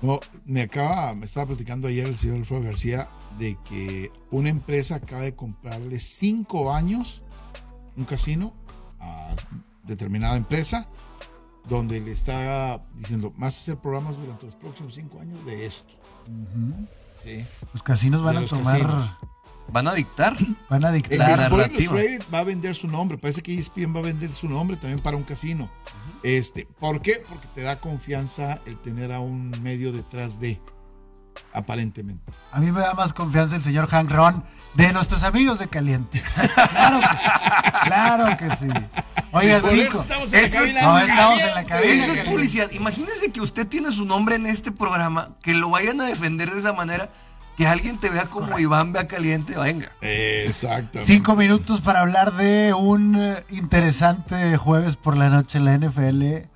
[0.00, 4.94] No, me acaba, me estaba platicando ayer el señor Alfredo García de que una empresa
[4.94, 7.22] acaba de comprarle cinco años
[7.96, 8.54] un casino
[9.00, 9.34] a
[9.82, 10.86] determinada empresa
[11.68, 15.92] donde le está diciendo vas a hacer programas durante los próximos cinco años de esto.
[17.24, 17.44] Sí.
[17.72, 19.10] Los casinos van De a tomar, casinos.
[19.72, 20.36] Van a dictar.
[20.68, 21.18] van a dictar.
[21.18, 21.94] La narrativa.
[22.32, 23.18] Va a vender su nombre.
[23.18, 25.70] Parece que ESPN va a vender su nombre también para un casino.
[26.22, 27.22] Este, ¿Por qué?
[27.28, 30.60] Porque te da confianza el tener a un medio detrás de,
[31.52, 32.32] aparentemente.
[32.52, 34.44] A mí me da más confianza el señor Hank Ron
[34.74, 36.22] de nuestros amigos de Caliente.
[36.54, 37.26] Claro que sí.
[37.84, 39.22] Claro que sí.
[39.32, 40.00] Oigan, Por eso cinco.
[40.02, 41.92] estamos en la Eso- no, estamos en la cabina.
[42.04, 42.70] Eso es publicidad.
[42.72, 46.58] Imagínese que usted tiene su nombre en este programa, que lo vayan a defender de
[46.60, 47.10] esa manera,
[47.60, 49.92] que alguien te vea como Iván vea caliente, venga.
[50.00, 51.04] Exactamente.
[51.04, 56.46] Cinco minutos para hablar de un eh, interesante jueves por la noche en la NFL.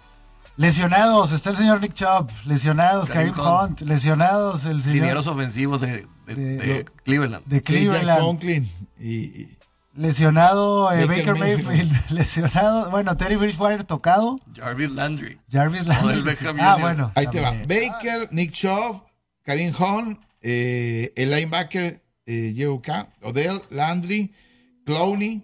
[0.56, 2.30] Lesionados, está el señor Nick Chubb.
[2.46, 3.70] Lesionados, Kareem Kareem Hunt.
[3.70, 3.80] Hunt.
[3.82, 7.44] Lesionados, el señor Linieros ofensivos de, de- De- de Cleveland.
[7.44, 8.20] de Cleveland.
[8.20, 9.58] Conklin y, y-
[9.96, 11.66] Lesionado eh, Baker Baker Mayfield.
[11.92, 11.92] Mayfield.
[12.12, 12.90] Lesionado.
[12.90, 14.40] Bueno, Terry Bridgewater tocado.
[14.56, 15.38] Jarvis Landry.
[15.52, 16.34] Jarvis Landry.
[16.60, 17.12] Ah, bueno.
[17.14, 17.50] ahí te va.
[17.68, 19.02] Baker, Nick Chubb,
[19.44, 22.88] Karim Hunt, eh, el linebacker eh, JUK,
[23.22, 24.32] Odell, Landry,
[24.84, 25.42] Clowney,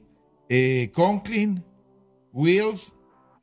[0.51, 1.65] eh, Conklin,
[2.33, 2.95] Wills,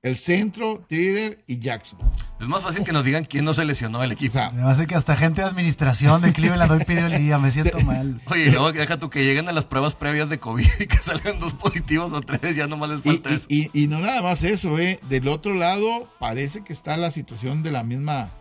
[0.04, 2.00] el centro, Tiller y Jackson.
[2.40, 4.34] Es más fácil que nos digan quién no se lesionó del O equipo.
[4.34, 7.40] sea, Me hace que hasta gente de administración de Cleveland hoy pidió el día.
[7.40, 8.22] Me siento mal.
[8.28, 10.98] Oye, luego que deja tú que lleguen a las pruebas previas de COVID y que
[11.00, 13.48] salgan dos positivos o tres, ya nomás les falta y- eso.
[13.50, 15.00] y- y no nada más eso, ¿eh?
[15.10, 18.32] Del otro lado parece que está la situación de la misma,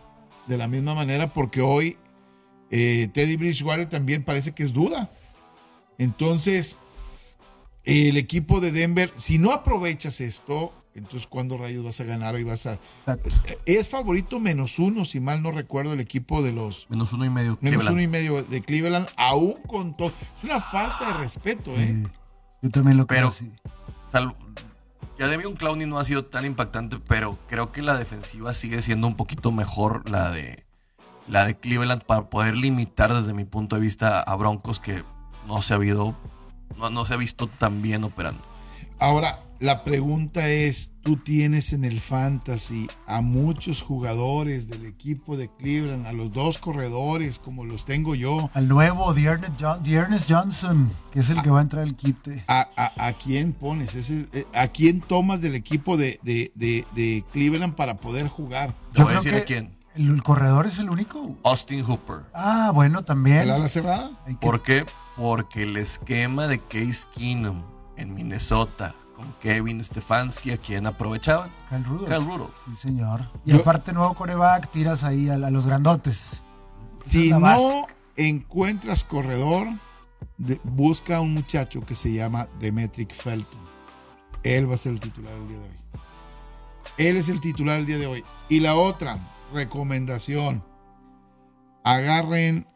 [0.47, 1.97] de la misma manera porque hoy
[2.71, 5.09] eh, Teddy Bridgewater también parece que es duda.
[5.97, 6.77] Entonces,
[7.83, 12.43] el equipo de Denver, si no aprovechas esto, entonces ¿cuándo rayos vas a ganar y
[12.43, 12.73] vas a...
[13.05, 13.29] Exacto.
[13.65, 16.87] Es favorito menos uno, si mal no recuerdo, el equipo de los...
[16.89, 17.57] Menos uno y medio.
[17.61, 17.93] Menos Cleveland.
[17.93, 20.07] uno y medio de Cleveland, aún con todo.
[20.09, 22.03] Es una falta de respeto, ¿eh?
[22.03, 22.09] Sí,
[22.63, 23.51] yo también lo creo Pero- así.
[24.11, 24.33] Tal-
[25.19, 29.07] ya Debian Clowney no ha sido tan impactante, pero creo que la defensiva sigue siendo
[29.07, 30.63] un poquito mejor la de
[31.27, 35.03] la de Cleveland para poder limitar desde mi punto de vista a Broncos que
[35.47, 36.15] no se ha habido
[36.77, 38.41] no, no se ha visto tan bien operando.
[38.99, 45.49] Ahora, la pregunta es, tú tienes en el fantasy a muchos jugadores del equipo de
[45.49, 48.49] Cleveland, a los dos corredores como los tengo yo.
[48.53, 52.43] Al nuevo Dearness, John- Dearness Johnson, que es el que va a entrar al quite.
[52.47, 53.95] ¿A, a- a quién pones?
[53.95, 58.75] Ese- eh, ¿A quién tomas del equipo de, de- de- de Cleveland para poder jugar?
[58.93, 59.76] Te voy a decir a quién.
[59.97, 61.35] ¿El, el corredor es el único?
[61.43, 62.21] Austin Hooper.
[62.33, 63.49] Ah, bueno, ¿El también.
[63.49, 64.11] ala cerrada?
[64.39, 64.85] ¿Por qué?
[65.15, 67.61] Porque el esquema de Case Keenum
[67.95, 72.07] en Minnesota con Kevin Stefanski, a quien aprovechaban, Kyle Rudolph.
[72.09, 72.55] Kyle Rudolph.
[72.67, 73.27] Sí, señor.
[73.45, 76.33] Y Yo- aparte, nuevo coreback, tiras ahí a, a los grandotes.
[77.01, 79.67] Esa Si no encuentras corredor,
[80.37, 83.59] de- busca a un muchacho que se llama Demetric Felton.
[84.43, 85.75] Él va a ser el titular el día de hoy.
[86.97, 88.23] Él es el titular el día de hoy.
[88.49, 89.17] Y la otra
[89.53, 90.63] recomendación:
[91.83, 92.67] agarren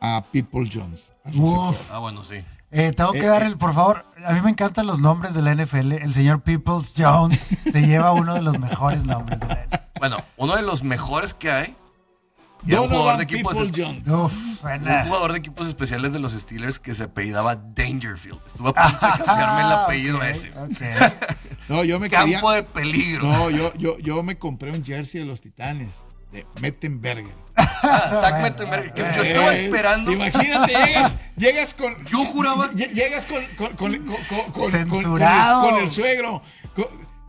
[0.00, 1.12] a People Jones.
[1.34, 1.90] Uf.
[1.92, 2.36] Ah, bueno, sí.
[2.72, 3.46] Eh, tengo que Eh, dar eh.
[3.46, 5.92] el, por favor, a mí me encantan los nombres de la NFL.
[5.92, 7.38] El señor Peoples Jones
[7.72, 9.76] se lleva uno de los mejores nombres de la NFL.
[9.98, 11.76] Bueno, uno de los mejores que hay.
[12.64, 14.08] y un jugador de equipos, People Jones.
[14.08, 15.04] Uf, un suena.
[15.04, 18.40] jugador de equipos especiales de los Steelers que se apellidaba Dangerfield.
[18.46, 20.52] Estuve a punto de cambiarme el apellido Ok, ese.
[21.68, 22.34] No, yo me quería.
[22.38, 23.26] Campo de peligro.
[23.26, 25.90] No, yo, yo, yo me compré un jersey de los Titanes.
[26.32, 27.34] De Mettenberger.
[27.56, 29.16] Ah, Zach Bueno, Mettenberger, que bueno.
[29.16, 30.12] yo estaba Eh, esperando.
[30.12, 32.04] Imagínate, llegas, llegas con.
[32.06, 33.44] Yo juraba- lle- Llegas con.
[33.56, 35.60] con, con, con, con- con- Censurado.
[35.62, 36.42] con el, con el suegro.
[36.76, 36.86] con-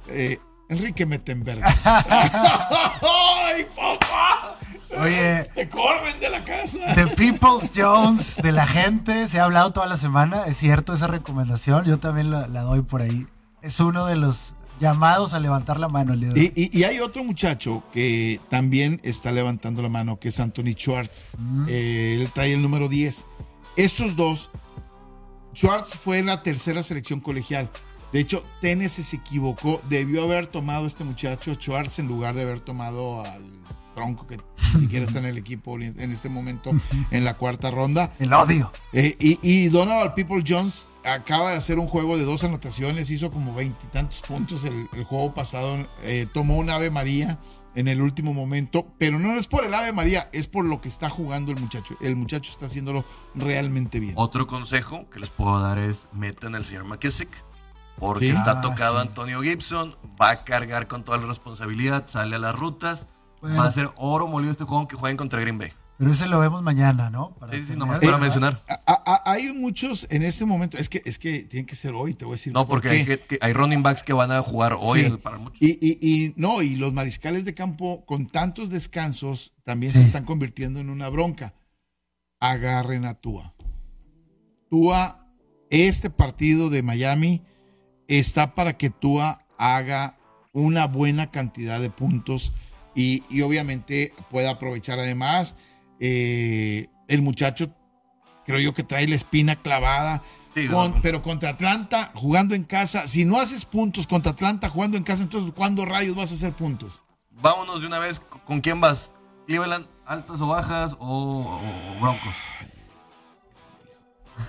[0.09, 0.39] eh,
[0.69, 1.65] Enrique Mettenberger.
[1.83, 4.55] ¡Ay, papá!
[5.01, 6.93] Oye, Te corren de la casa.
[6.93, 10.43] de Peoples Jones, de la gente, se ha hablado toda la semana.
[10.47, 11.85] Es cierto esa recomendación.
[11.85, 13.25] Yo también la, la doy por ahí.
[13.61, 16.51] Es uno de los llamados a levantar la mano hoy.
[16.55, 20.73] Y, y- y hay otro muchacho que también está levantando la mano, que es Anthony
[20.75, 21.25] Schwartz.
[21.37, 21.65] Mm.
[21.69, 23.23] Eh, él trae el número 10.
[23.77, 24.49] Estos dos,
[25.55, 27.69] Schwartz fue la tercera selección colegial.
[28.11, 29.81] De hecho, Tennessee se equivocó.
[29.89, 33.41] Debió haber tomado este muchacho Schwartz en lugar de haber tomado al
[33.93, 34.37] tronco que
[34.75, 36.71] ni siquiera está en el equipo en este momento
[37.11, 38.13] en la cuarta ronda.
[38.19, 38.71] El odio.
[38.93, 43.31] Eh, y, y Donovan People Jones acaba de hacer un juego de dos anotaciones, hizo
[43.31, 47.39] como veintitantos puntos el, el juego pasado, eh, tomó un Ave María
[47.73, 50.89] en el último momento, pero no es por el Ave María, es por lo que
[50.89, 51.95] está jugando el muchacho.
[52.01, 54.13] El muchacho está haciéndolo realmente bien.
[54.17, 57.29] Otro consejo que les puedo dar es metan al señor McKissick.
[57.97, 58.31] Porque Sí.
[58.31, 59.07] está Ah, tocado sí.
[59.07, 63.05] Antonio Gibson, va a cargar con toda la responsabilidad, sale a las rutas,
[63.41, 63.57] Bueno.
[63.57, 65.71] va a ser oro molido este juego que jueguen contra Green Bay.
[65.97, 67.35] Pero ese lo vemos mañana, ¿no?
[67.35, 68.63] Para Sí, sí, nomás Eh, para mencionar.
[68.67, 71.93] A- a- a- hay muchos en este momento, es que, es que tienen que ser
[71.93, 72.53] hoy, te voy a decir.
[72.53, 72.95] No, por porque qué.
[72.95, 75.05] hay, que- que hay running backs que van a jugar hoy Sí.
[75.05, 75.61] el- para muchos.
[75.61, 79.99] Y, y- y no, y los mariscales de campo con tantos descansos también Sí.
[79.99, 81.53] se están convirtiendo en una bronca.
[82.39, 83.53] Agarren a Tua.
[84.69, 85.27] Tua,
[85.69, 87.43] este partido de Miami
[88.07, 90.17] está para que Tua haga
[90.53, 92.53] una buena cantidad de puntos
[92.95, 95.55] y, y obviamente pueda aprovechar además
[95.99, 97.73] eh, el muchacho
[98.45, 100.21] creo yo que trae la espina clavada
[100.53, 101.01] Sí, con- no.
[101.01, 105.23] pero contra Atlanta jugando en casa si no haces puntos contra Atlanta jugando en casa
[105.23, 106.91] entonces ¿cuándo rayos vas a hacer puntos?
[107.31, 108.19] Vámonos de una vez.
[108.19, 109.09] ¿Con quién vas?
[109.47, 112.35] ¿Cleveland, altas o bajas o, o- o Broncos?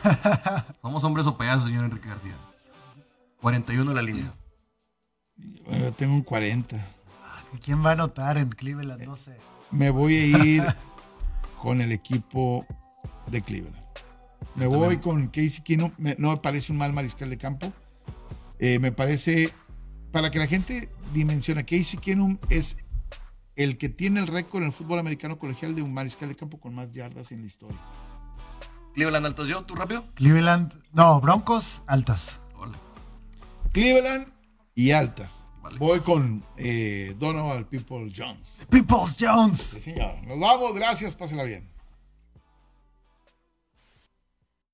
[0.83, 2.35] Somos hombres o payasos, señor Enrique García.
[3.41, 4.33] 41 la línea.
[5.67, 6.77] Bueno, yo tengo un 40
[7.65, 9.03] ¿Quién va a anotar en Cleveland?
[9.05, 9.37] No sé.
[9.71, 10.65] me voy a ir
[11.61, 12.67] con el equipo
[13.29, 13.77] de Cleveland
[14.55, 15.63] me voy con Casey
[15.99, 17.73] Me- no me parece un mal mariscal de campo
[18.59, 19.53] Eh, me parece
[20.13, 22.77] para que la gente dimensione Casey Keenum es
[23.57, 26.59] el que tiene el récord en el fútbol americano colegial de un mariscal de campo
[26.61, 27.79] con más yardas en la historia
[28.95, 30.05] Cleveland, altas yo, tú rápido.
[30.17, 32.37] Cleveland, no, Broncos, altas.
[32.59, 32.77] Hola.
[33.73, 34.27] Cleveland
[34.75, 35.42] y altas.
[35.63, 35.79] Vale.
[35.79, 38.67] Voy con eh, Donovan People Jones.
[38.69, 39.59] Peoples Jones.
[39.73, 40.15] Sí, señor.
[40.27, 40.75] Nos vamos.
[40.75, 41.15] Gracias.
[41.15, 41.72] Pásela bien.